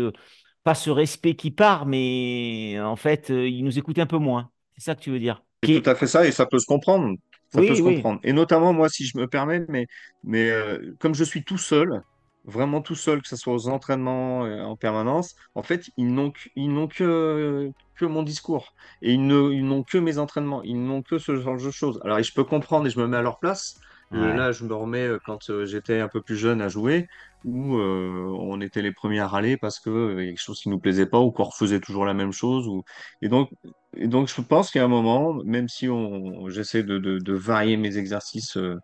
pas 0.65 0.75
ce 0.75 0.91
respect 0.91 1.35
qui 1.37 1.51
part, 1.51 1.87
mais 1.87 2.79
en 2.81 2.97
fait, 2.97 3.31
euh, 3.31 3.49
ils 3.49 3.63
nous 3.65 3.79
écoutent 3.79 3.99
un 3.99 4.07
peu 4.07 4.19
moins. 4.19 4.51
C'est 4.77 4.83
ça 4.85 4.95
que 4.95 5.01
tu 5.01 5.11
veux 5.11 5.19
dire? 5.19 5.43
C'est 5.63 5.69
tout 5.81 5.89
à 5.89 5.95
fait 5.95 6.07
ça 6.07 6.25
et 6.27 6.31
ça 6.31 6.45
peut 6.45 6.59
se 6.59 6.65
comprendre. 6.65 7.15
Ça 7.49 7.63
peut 7.63 7.63
Oui, 7.63 7.75
se 7.75 7.81
oui. 7.81 7.83
comprendre. 7.83 8.19
Et 8.23 8.33
notamment, 8.33 8.73
moi, 8.73 8.89
si 8.89 9.05
je 9.05 9.17
me 9.17 9.27
permets, 9.27 9.65
mais, 9.69 9.87
mais 10.23 10.49
euh, 10.51 10.95
comme 10.99 11.15
je 11.15 11.23
suis 11.23 11.43
tout 11.43 11.57
seul, 11.57 12.01
vraiment 12.43 12.81
tout 12.81 12.95
seul, 12.95 13.21
que 13.21 13.27
ce 13.27 13.35
soit 13.37 13.53
aux 13.53 13.67
entraînements 13.69 14.45
euh, 14.45 14.61
en 14.63 14.75
permanence, 14.75 15.35
en 15.55 15.63
fait, 15.63 15.89
ils 15.97 16.13
n'ont 16.13 16.31
que, 16.31 16.39
ils 16.55 16.71
n'ont 16.71 16.87
que, 16.87 17.71
que 17.95 18.05
mon 18.05 18.23
discours. 18.23 18.73
Et 19.01 19.13
ils 19.13 19.25
ne, 19.25 19.51
ils 19.51 19.65
n'ont 19.65 19.83
que 19.83 19.97
mes 19.97 20.17
entraînements. 20.17 20.61
Ils 20.63 20.83
n'ont 20.83 21.01
que 21.01 21.17
ce 21.17 21.35
genre 21.39 21.57
de 21.57 21.71
choses. 21.71 21.99
Alors, 22.03 22.21
je 22.21 22.33
peux 22.33 22.43
comprendre 22.43 22.87
et 22.87 22.89
je 22.89 22.99
me 22.99 23.07
mets 23.07 23.17
à 23.17 23.21
leur 23.21 23.39
place. 23.39 23.79
Euh, 24.13 24.31
Ouais. 24.31 24.37
là, 24.37 24.51
je 24.51 24.63
me 24.65 24.73
remets 24.73 25.09
quand 25.25 25.39
j'étais 25.65 25.99
un 25.99 26.07
peu 26.07 26.21
plus 26.21 26.37
jeune 26.37 26.61
à 26.61 26.69
jouer, 26.69 27.07
où 27.43 27.75
on 27.75 28.59
était 28.61 28.81
les 28.81 28.91
premiers 28.91 29.19
à 29.19 29.27
râler 29.27 29.57
parce 29.57 29.79
qu'il 29.79 29.91
y 29.91 30.21
a 30.21 30.25
quelque 30.25 30.41
chose 30.41 30.59
qui 30.59 30.69
nous 30.69 30.79
plaisait 30.79 31.05
pas 31.05 31.19
ou 31.19 31.31
qu'on 31.31 31.43
refaisait 31.43 31.79
toujours 31.79 32.05
la 32.05 32.13
même 32.13 32.31
chose. 32.31 32.67
Ou... 32.67 32.83
Et 33.21 33.29
donc, 33.29 33.49
et 33.97 34.07
donc, 34.07 34.27
je 34.27 34.41
pense 34.41 34.75
a 34.75 34.83
un 34.83 34.87
moment, 34.87 35.33
même 35.45 35.67
si 35.69 35.87
on, 35.89 36.49
j'essaie 36.49 36.83
de, 36.83 36.97
de, 36.97 37.19
de 37.19 37.33
varier 37.33 37.77
mes 37.77 37.97
exercices, 37.97 38.57
euh, 38.57 38.77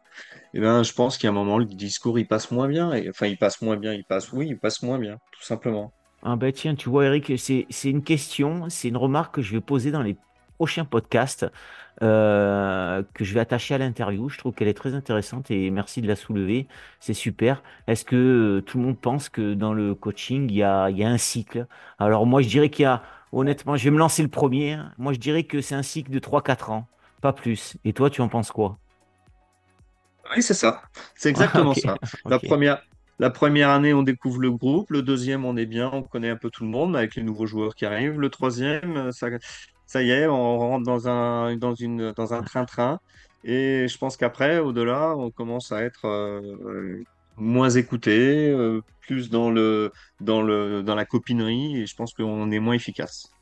eh 0.54 0.60
ben, 0.60 0.84
je 0.84 0.94
pense 0.94 1.24
a 1.24 1.28
un 1.28 1.32
moment, 1.32 1.58
le 1.58 1.66
discours, 1.66 2.20
il 2.20 2.28
passe 2.28 2.52
moins 2.52 2.68
bien. 2.68 2.94
Et, 2.94 3.10
enfin, 3.10 3.28
il 3.28 3.38
passe 3.38 3.62
moins 3.62 3.78
bien, 3.78 3.94
il 3.94 4.06
passe, 4.06 4.32
oui, 4.32 4.48
il 4.50 4.60
passe 4.60 4.82
moins 4.84 5.00
bien, 5.00 5.18
tout 5.32 5.44
simplement. 5.44 5.94
Ah 6.24 6.36
ben 6.36 6.52
tiens, 6.52 6.76
tu 6.76 6.90
vois, 6.90 7.06
Eric, 7.06 7.34
c'est 7.38 7.66
une 7.84 8.04
question, 8.04 8.70
c'est 8.70 8.90
une 8.90 8.98
remarque 8.98 9.36
que 9.36 9.42
je 9.42 9.54
vais 9.54 9.62
poser 9.62 9.92
dans 9.92 10.04
les 10.04 10.18
prochains 10.62 10.86
podcasts 10.86 11.48
euh, 12.04 13.02
que 13.16 13.24
je 13.24 13.34
vais 13.34 13.40
attacher 13.40 13.74
à 13.74 13.80
l'interview. 13.80 14.30
Je 14.30 14.38
trouve 14.38 14.54
qu'elle 14.54 14.68
est 14.68 14.76
très 14.76 14.94
intéressante 14.94 15.50
et 15.50 15.72
merci 15.72 16.04
de 16.04 16.08
la 16.08 16.16
soulever. 16.16 16.68
C'est 17.00 17.16
super. 17.16 17.64
Est-ce 17.88 18.06
que 18.06 18.16
euh, 18.16 18.62
tout 18.62 18.78
le 18.78 18.84
monde 18.84 19.00
pense 19.00 19.28
que 19.28 19.56
dans 19.56 19.74
le 19.74 19.96
coaching, 19.96 20.48
il 20.52 20.56
y 20.56 20.62
a, 20.62 20.92
il 20.92 21.00
y 21.00 21.04
a 21.04 21.10
un 21.10 21.18
cycle? 21.18 21.66
Alors 21.98 22.28
moi, 22.28 22.44
je 22.44 22.48
dirais 22.48 22.70
qu'il 22.70 22.84
y 22.84 22.86
a, 22.86 23.02
honnêtement, 23.32 23.76
je 23.76 23.86
vais 23.86 23.90
me 23.90 23.98
lancer 23.98 24.22
le 24.22 24.28
premier. 24.28 24.78
Moi, 25.00 25.14
je 25.14 25.18
dirais 25.18 25.46
que 25.46 25.62
c'est 25.62 25.74
un 25.74 25.82
cycle 25.82 26.12
de 26.12 26.20
trois 26.20 26.44
quatre 26.44 26.70
ans, 26.70 26.86
pas 27.22 27.34
plus. 27.34 27.78
Et 27.84 27.92
toi, 27.92 28.12
tu 28.12 28.22
en 28.22 28.30
penses 28.30 28.52
quoi? 28.52 28.78
Oui, 30.36 30.44
c'est 30.44 30.54
ça. 30.54 30.84
C'est 31.16 31.30
exactement 31.30 31.74
ça. 31.86 31.96
La 32.26 32.38
première, 32.38 32.84
la 33.18 33.32
première 33.32 33.70
année, 33.70 33.96
on 33.96 34.04
découvre 34.04 34.40
le 34.40 34.52
groupe. 34.52 34.92
Le 34.92 35.02
deuxième, 35.02 35.44
on 35.44 35.58
est 35.58 35.66
bien, 35.66 35.90
on 35.92 36.04
connaît 36.04 36.30
un 36.30 36.36
peu 36.36 36.52
tout 36.52 36.66
le 36.66 36.70
monde 36.70 36.96
avec 36.96 37.16
les 37.16 37.24
nouveaux 37.24 37.48
joueurs 37.48 37.74
qui 37.74 37.88
arrivent. 37.88 38.20
Le 38.20 38.30
troisième, 38.30 39.12
ça, 39.12 39.28
ça 39.92 40.02
y 40.02 40.12
est, 40.12 40.26
on 40.26 40.58
rentre 40.58 40.86
dans 40.86 41.10
un, 41.10 41.58
dans 41.58 41.76
une, 41.76 42.14
dans 42.14 42.34
un 42.34 42.44
train-train. 42.44 42.98
Et 43.44 43.90
je 43.90 43.98
pense 43.98 44.16
qu'après, 44.16 44.60
au-delà, 44.60 45.18
on 45.18 45.32
commence 45.32 45.74
à 45.74 45.84
être 45.84 46.06
euh, 46.06 47.04
moins 47.36 47.70
écouté, 47.70 48.50
euh, 48.52 48.80
plus 49.02 49.30
dans 49.30 49.52
le, 49.52 49.92
dans 50.22 50.42
le, 50.44 50.82
dans 50.82 50.96
la 50.96 51.04
copinerie. 51.04 51.82
Et 51.82 51.86
je 51.88 51.94
pense 51.94 52.14
qu'on 52.14 52.52
est 52.52 52.60
moins 52.60 52.76
efficace. 52.76 53.36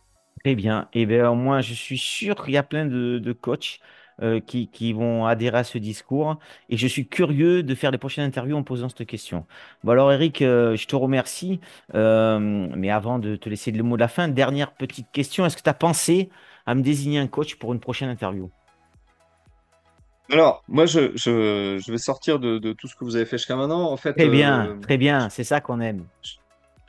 Très 0.43 0.55
bien. 0.55 0.88
Et 0.93 1.05
bien, 1.05 1.35
moi, 1.35 1.62
je 1.62 1.75
suis 1.75 1.99
sûr 1.99 2.43
qu'il 2.43 2.55
y 2.55 2.57
a 2.57 2.63
plein 2.63 2.88
de, 2.88 3.19
de 3.19 3.31
coachs 3.31 3.79
euh, 4.21 4.39
qui, 4.39 4.67
qui 4.67 4.93
vont 4.93 5.25
adhérer 5.25 5.60
à 5.60 5.63
ce 5.63 5.77
discours. 5.77 6.38
Et 6.69 6.77
je 6.77 6.88
suis 6.88 7.08
curieux 7.08 7.63
de 7.63 7.75
faire 7.75 7.91
les 7.91 7.97
prochaines 7.97 8.25
interviews 8.25 8.58
en 8.58 8.63
posant 8.63 8.89
cette 8.89 9.08
question. 9.08 9.45
Bon, 9.84 9.91
alors, 9.91 10.12
Eric, 10.12 10.41
euh, 10.41 10.75
je 10.75 10.88
te 10.88 10.95
remercie. 10.95 11.60
Euh, 11.95 12.39
mais 12.39 12.89
avant 12.89 13.19
de 13.19 13.36
te 13.36 13.49
laisser 13.49 13.71
le 13.71 13.84
mot 13.84 13.95
de 13.95 14.01
la 14.01 14.08
fin, 14.08 14.27
dernière 14.27 14.73
petite 14.73 15.08
question. 15.12 15.45
Est-ce 15.45 15.58
que 15.58 15.63
tu 15.63 15.69
as 15.69 15.73
pensé 15.73 16.29
à 16.65 16.75
me 16.75 16.82
désigner 16.82 17.19
un 17.19 17.27
coach 17.27 17.55
pour 17.55 17.73
une 17.73 17.79
prochaine 17.79 18.10
interview? 18.10 18.49
Alors, 20.32 20.63
moi, 20.67 20.86
je, 20.86 21.12
je, 21.15 21.82
je 21.84 21.91
vais 21.91 21.97
sortir 21.97 22.39
de, 22.39 22.60
de 22.60 22.73
tout 22.73 22.88
ce 22.88 22.95
que 22.95 23.03
vous 23.03 23.15
avez 23.15 23.25
fait 23.25 23.38
jusqu'à 23.38 23.55
maintenant. 23.55 23.91
En 23.91 23.97
fait, 23.97 24.13
Très 24.13 24.29
bien, 24.29 24.67
euh, 24.67 24.79
très 24.79 24.97
bien. 24.97 25.29
C'est 25.29 25.43
ça 25.43 25.60
qu'on 25.60 25.79
aime. 25.79 26.05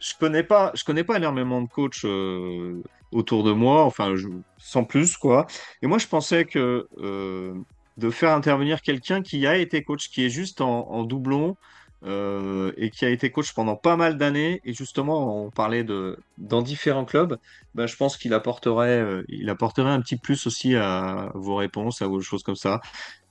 Je, 0.00 0.14
connais 0.18 0.42
pas, 0.44 0.72
je 0.74 0.84
connais 0.84 1.04
pas 1.04 1.16
énormément 1.16 1.62
de 1.62 1.68
coachs 1.68 2.04
euh, 2.04 2.82
autour 3.12 3.44
de 3.44 3.52
moi, 3.52 3.84
enfin, 3.84 4.16
je- 4.16 4.28
sans 4.58 4.84
plus, 4.84 5.16
quoi. 5.16 5.46
Et 5.82 5.86
moi, 5.86 5.98
je 5.98 6.06
pensais 6.06 6.44
que 6.46 6.86
euh, 6.98 7.54
de 7.96 8.10
faire 8.10 8.32
intervenir 8.32 8.80
quelqu'un 8.82 9.22
qui 9.22 9.46
a 9.46 9.56
été 9.56 9.82
coach, 9.84 10.08
qui 10.10 10.24
est 10.24 10.30
juste 10.30 10.60
en, 10.60 10.88
en 10.90 11.04
doublon 11.04 11.56
euh, 12.04 12.72
et 12.78 12.90
qui 12.90 13.04
a 13.04 13.10
été 13.10 13.30
coach 13.30 13.52
pendant 13.52 13.76
pas 13.76 13.96
mal 13.96 14.16
d'années, 14.16 14.60
et 14.64 14.72
justement, 14.72 15.44
on 15.44 15.50
parlait 15.50 15.84
de 15.84 16.16
dans 16.38 16.62
différents 16.62 17.04
clubs, 17.04 17.36
ben, 17.74 17.86
je 17.86 17.96
pense 17.96 18.16
qu'il 18.16 18.32
apporterait, 18.32 19.22
il 19.28 19.50
apporterait 19.50 19.90
un 19.90 20.00
petit 20.00 20.16
plus 20.16 20.46
aussi 20.46 20.76
à 20.76 21.30
vos 21.34 21.56
réponses, 21.56 22.00
à 22.02 22.06
vos 22.06 22.20
choses 22.20 22.42
comme 22.42 22.56
ça. 22.56 22.80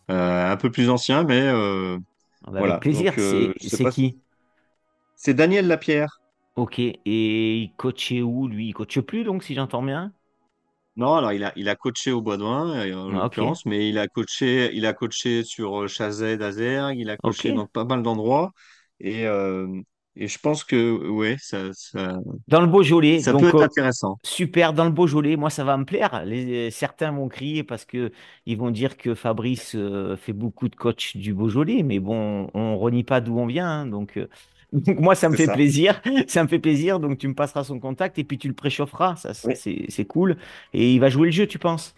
Un 0.08 0.58
peu 0.58 0.72
plus 0.72 0.90
ancien, 0.90 1.24
mais 1.24 1.52
Avec 2.48 2.58
voilà. 2.58 2.80
plaisir. 2.80 3.14
C'est, 3.18 3.90
qui? 3.90 4.20
C'est 5.16 5.36
Daniel 5.36 5.68
Lapierre. 5.68 6.19
Ok. 6.60 6.78
Et 6.80 7.58
il 7.64 7.76
coachait 7.76 8.22
où, 8.22 8.48
lui? 8.48 8.68
Il 8.70 8.74
coache 8.74 9.00
plus, 9.02 9.24
donc, 9.24 9.44
si 9.44 9.56
j'entends 9.56 9.82
bien? 9.84 10.14
Non, 10.96 11.16
alors 11.16 11.32
il 11.32 11.44
a, 11.46 11.54
il 11.56 11.70
a 11.70 11.76
coaché 11.76 12.12
au 12.12 12.22
Bois-d'Oin, 12.22 12.76
euh, 12.86 12.94
en 12.96 13.10
Ah, 13.10 13.26
ok. 13.26 13.40
l'occurrence, 13.40 13.66
mais 13.66 13.88
il 13.90 13.98
a 13.98 14.08
coaché, 14.08 14.70
il 14.74 14.86
a 14.86 14.94
coaché 14.94 15.44
sur 15.46 15.84
euh, 15.84 15.88
Chazet 15.88 16.38
d'Azergues, 16.38 16.98
il 17.00 17.10
a 17.10 17.18
Ok. 17.24 17.46
coaché 17.46 17.54
dans 17.54 17.68
pas 17.68 17.86
mal 17.86 18.04
d'endroits. 18.04 18.52
Et, 19.00 19.26
euh, 19.26 19.82
et 20.16 20.28
je 20.28 20.38
pense 20.40 20.64
que 20.66 21.08
ouais, 21.10 21.38
ça, 21.40 21.72
ça, 21.74 22.18
Dans 22.48 22.62
le 22.62 22.68
Beaujolais, 22.68 23.22
ça 23.22 23.36
peut 23.36 23.48
donc 23.48 23.50
être 23.50 23.62
euh, 23.62 23.66
intéressant. 23.66 24.20
super 24.24 24.74
dans 24.74 24.86
le 24.86 24.92
Beaujolais, 24.92 25.36
moi 25.38 25.50
ça 25.50 25.64
va 25.64 25.78
me 25.78 25.86
plaire. 25.86 26.26
Les, 26.26 26.72
certains 26.72 27.12
vont 27.12 27.30
crier 27.30 27.64
parce 27.64 27.86
que 27.86 28.12
ils 28.46 28.58
vont 28.58 28.72
dire 28.72 28.98
que 28.98 29.16
Fabrice 29.16 29.76
euh, 29.76 30.16
fait 30.18 30.34
beaucoup 30.34 30.70
de 30.70 30.76
coach 30.76 31.16
du 31.18 31.34
Beaujolais, 31.34 31.84
mais 31.84 32.00
bon, 32.00 32.50
on 32.54 32.78
renie 32.78 33.04
pas 33.04 33.22
d'où 33.22 33.38
on 33.40 33.46
vient, 33.48 33.68
hein, 33.70 33.86
donc, 33.88 34.18
euh, 34.18 34.28
donc 34.74 35.00
moi 35.00 35.16
ça 35.16 35.30
me 35.30 35.36
fait 35.36 35.48
ça. 35.48 35.52
plaisir, 35.52 36.02
ça 36.28 36.44
me 36.44 36.48
fait 36.50 36.60
plaisir. 36.60 37.00
Donc 37.00 37.18
tu 37.18 37.28
me 37.28 37.34
passeras 37.36 37.64
son 37.64 37.80
contact 37.80 38.20
et 38.20 38.24
puis 38.24 38.38
tu 38.38 38.48
le 38.48 38.54
préchaufferas, 38.56 39.16
ça, 39.18 39.34
ça, 39.34 39.50
Oui. 39.50 39.56
c'est 39.56 40.06
cool. 40.06 40.38
Et 40.74 40.94
il 40.94 41.00
va 41.00 41.10
jouer 41.10 41.28
le 41.28 41.32
jeu, 41.32 41.48
tu 41.48 41.60
penses? 41.60 41.96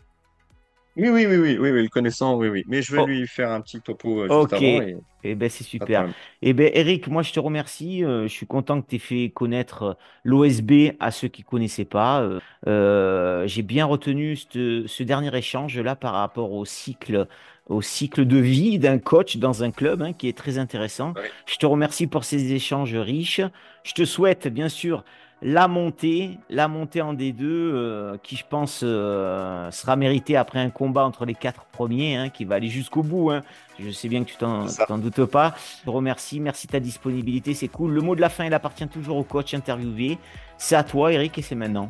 Oui, 0.97 1.09
oui, 1.09 1.25
oui, 1.25 1.37
oui, 1.37 1.57
oui, 1.57 1.71
oui, 1.71 1.83
le 1.83 1.89
connaissant, 1.89 2.35
oui, 2.37 2.49
oui. 2.49 2.63
Mais 2.67 2.81
je 2.81 2.93
vais 2.93 3.01
Oh, 3.01 3.05
lui 3.05 3.25
faire 3.27 3.51
un 3.51 3.61
petit 3.61 3.81
topo 3.81 4.21
euh, 4.23 4.29
juste 4.29 4.51
Ok, 4.51 4.53
avant 4.53 4.81
et 4.81 4.97
eh 5.23 5.35
ben, 5.35 5.49
c'est 5.49 5.63
super. 5.65 6.07
Eh 6.41 6.53
ben, 6.53 6.71
Eric, 6.73 7.07
moi 7.07 7.21
je 7.23 7.33
te 7.33 7.39
remercie. 7.39 8.03
Euh, 8.03 8.23
je 8.23 8.33
suis 8.33 8.47
content 8.47 8.81
que 8.81 8.87
tu 8.87 8.95
aies 8.95 8.99
fait 8.99 9.29
connaître 9.31 9.97
l'OSB 10.23 10.93
à 10.99 11.11
ceux 11.11 11.27
qui 11.27 11.41
ne 11.41 11.45
connaissaient 11.47 11.85
pas. 11.85 12.21
Euh, 12.21 12.39
euh, 12.67 13.45
j'ai 13.47 13.61
bien 13.63 13.85
retenu 13.85 14.35
ce, 14.37 14.85
ce 14.87 15.03
dernier 15.03 15.35
échange-là 15.37 15.95
par 15.97 16.13
rapport 16.13 16.51
au 16.53 16.65
cycle, 16.65 17.27
au 17.71 17.81
cycle 17.81 18.25
de 18.25 18.37
vie 18.37 18.77
d'un 18.79 18.99
coach 18.99 19.37
dans 19.37 19.63
un 19.63 19.71
club 19.71 20.01
hein, 20.01 20.13
qui 20.13 20.27
est 20.27 20.37
très 20.37 20.57
intéressant. 20.57 21.13
Oui. 21.15 21.23
Je 21.45 21.55
te 21.55 21.65
remercie 21.65 22.07
pour 22.07 22.23
ces 22.23 22.53
échanges 22.53 22.95
riches. 22.95 23.41
Je 23.83 23.93
te 23.93 24.05
souhaite 24.05 24.47
bien 24.47 24.69
sûr 24.69 25.03
la 25.41 25.67
montée, 25.67 26.37
la 26.49 26.67
montée 26.67 27.01
en 27.01 27.15
D2, 27.15 27.37
euh, 27.41 28.17
qui 28.21 28.35
je 28.35 28.43
pense 28.47 28.81
euh, 28.83 29.71
sera 29.71 29.95
méritée 29.95 30.35
après 30.35 30.59
un 30.59 30.69
combat 30.69 31.03
entre 31.03 31.25
les 31.25 31.33
quatre 31.33 31.65
premiers, 31.65 32.15
hein, 32.15 32.29
qui 32.29 32.45
va 32.45 32.55
aller 32.55 32.67
jusqu'au 32.67 33.01
bout. 33.01 33.31
hein. 33.31 33.41
Je 33.79 33.89
sais 33.89 34.07
bien 34.07 34.23
que 34.23 34.29
tu 34.29 34.37
t'en, 34.37 34.67
doutes 34.99 35.25
pas. 35.25 35.55
Je 35.79 35.85
te 35.85 35.89
remercie, 35.89 36.39
merci 36.39 36.67
de 36.67 36.73
ta 36.73 36.79
disponibilité, 36.79 37.55
c'est 37.55 37.69
cool. 37.69 37.91
Le 37.93 38.01
mot 38.01 38.15
de 38.15 38.21
la 38.21 38.29
fin, 38.29 38.45
il 38.45 38.53
appartient 38.53 38.87
toujours 38.87 39.17
au 39.17 39.23
coach 39.23 39.55
interviewé. 39.55 40.19
C'est 40.59 40.75
à 40.75 40.83
toi, 40.83 41.11
Eric, 41.11 41.39
et 41.39 41.41
c'est 41.41 41.55
maintenant. 41.55 41.89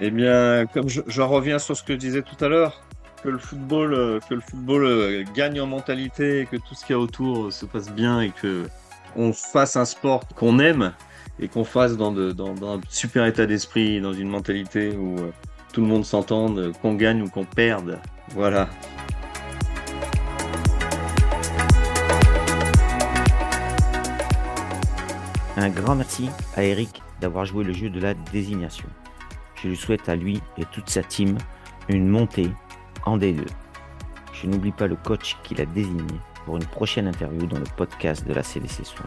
Eh 0.00 0.10
bien, 0.10 0.64
comme 0.72 0.88
je, 0.88 1.02
je 1.06 1.20
reviens 1.20 1.58
sur 1.58 1.76
ce 1.76 1.82
que 1.82 1.92
je 1.92 1.98
disais 1.98 2.22
tout 2.22 2.42
à 2.42 2.48
l'heure, 2.48 2.82
que 3.24 3.30
le 3.30 3.38
football, 3.38 3.94
euh, 3.94 4.20
que 4.28 4.34
le 4.34 4.42
football 4.42 4.84
euh, 4.84 5.24
gagne 5.34 5.58
en 5.58 5.66
mentalité, 5.66 6.40
et 6.40 6.46
que 6.46 6.56
tout 6.56 6.74
ce 6.74 6.84
qu'il 6.84 6.94
y 6.94 6.98
a 6.98 7.00
autour 7.00 7.46
euh, 7.46 7.50
se 7.50 7.64
passe 7.64 7.90
bien 7.90 8.20
et 8.20 8.30
que 8.30 8.68
on 9.16 9.32
fasse 9.32 9.76
un 9.76 9.86
sport 9.86 10.28
qu'on 10.36 10.58
aime 10.58 10.92
et 11.40 11.48
qu'on 11.48 11.64
fasse 11.64 11.96
dans, 11.96 12.12
dans, 12.12 12.74
un 12.74 12.80
super 12.90 13.24
état 13.24 13.46
d'esprit, 13.46 14.00
dans 14.00 14.12
une 14.12 14.28
mentalité 14.28 14.90
où 14.90 15.16
tout 15.72 15.80
le 15.80 15.86
monde 15.86 16.04
s'entende, 16.04 16.72
qu'on 16.82 16.94
gagne 16.94 17.22
ou 17.22 17.30
qu'on 17.30 17.44
perde. 17.44 17.98
Voilà. 18.30 18.68
Un 25.56 25.70
grand 25.70 25.94
merci 25.94 26.28
à 26.56 26.64
Eric 26.64 27.02
d'avoir 27.20 27.46
joué 27.46 27.64
le 27.64 27.72
jeu 27.72 27.88
de 27.88 28.00
la 28.00 28.14
désignation. 28.14 28.88
Je 29.62 29.68
lui 29.68 29.76
souhaite 29.76 30.08
à 30.08 30.16
lui 30.16 30.42
et 30.58 30.64
toute 30.66 30.90
sa 30.90 31.02
team 31.02 31.38
une 31.88 32.08
montée 32.08 32.50
en 33.04 33.18
D2. 33.18 33.46
Je 34.32 34.46
n'oublie 34.46 34.72
pas 34.72 34.86
le 34.86 34.96
coach 34.96 35.36
qu'il 35.42 35.60
a 35.60 35.66
désigné 35.66 36.20
pour 36.44 36.56
une 36.56 36.64
prochaine 36.64 37.06
interview 37.06 37.46
dans 37.46 37.58
le 37.58 37.66
podcast 37.76 38.26
de 38.26 38.34
la 38.34 38.42
CDC 38.42 38.84
Soin. 38.84 39.06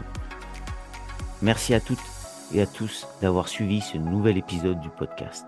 Merci 1.41 1.73
à 1.73 1.79
toutes 1.79 1.99
et 2.53 2.61
à 2.61 2.65
tous 2.65 3.07
d'avoir 3.21 3.47
suivi 3.47 3.81
ce 3.81 3.97
nouvel 3.97 4.37
épisode 4.37 4.79
du 4.79 4.89
podcast. 4.89 5.45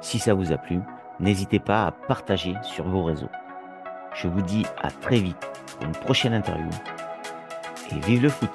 Si 0.00 0.18
ça 0.18 0.34
vous 0.34 0.52
a 0.52 0.58
plu, 0.58 0.80
n'hésitez 1.20 1.58
pas 1.58 1.86
à 1.86 1.92
partager 1.92 2.54
sur 2.62 2.86
vos 2.86 3.04
réseaux. 3.04 3.30
Je 4.14 4.28
vous 4.28 4.42
dis 4.42 4.66
à 4.80 4.90
très 4.90 5.20
vite 5.20 5.50
pour 5.76 5.86
une 5.86 5.92
prochaine 5.92 6.34
interview 6.34 6.70
et 7.90 7.98
vive 8.00 8.22
le 8.22 8.28
foot 8.28 8.50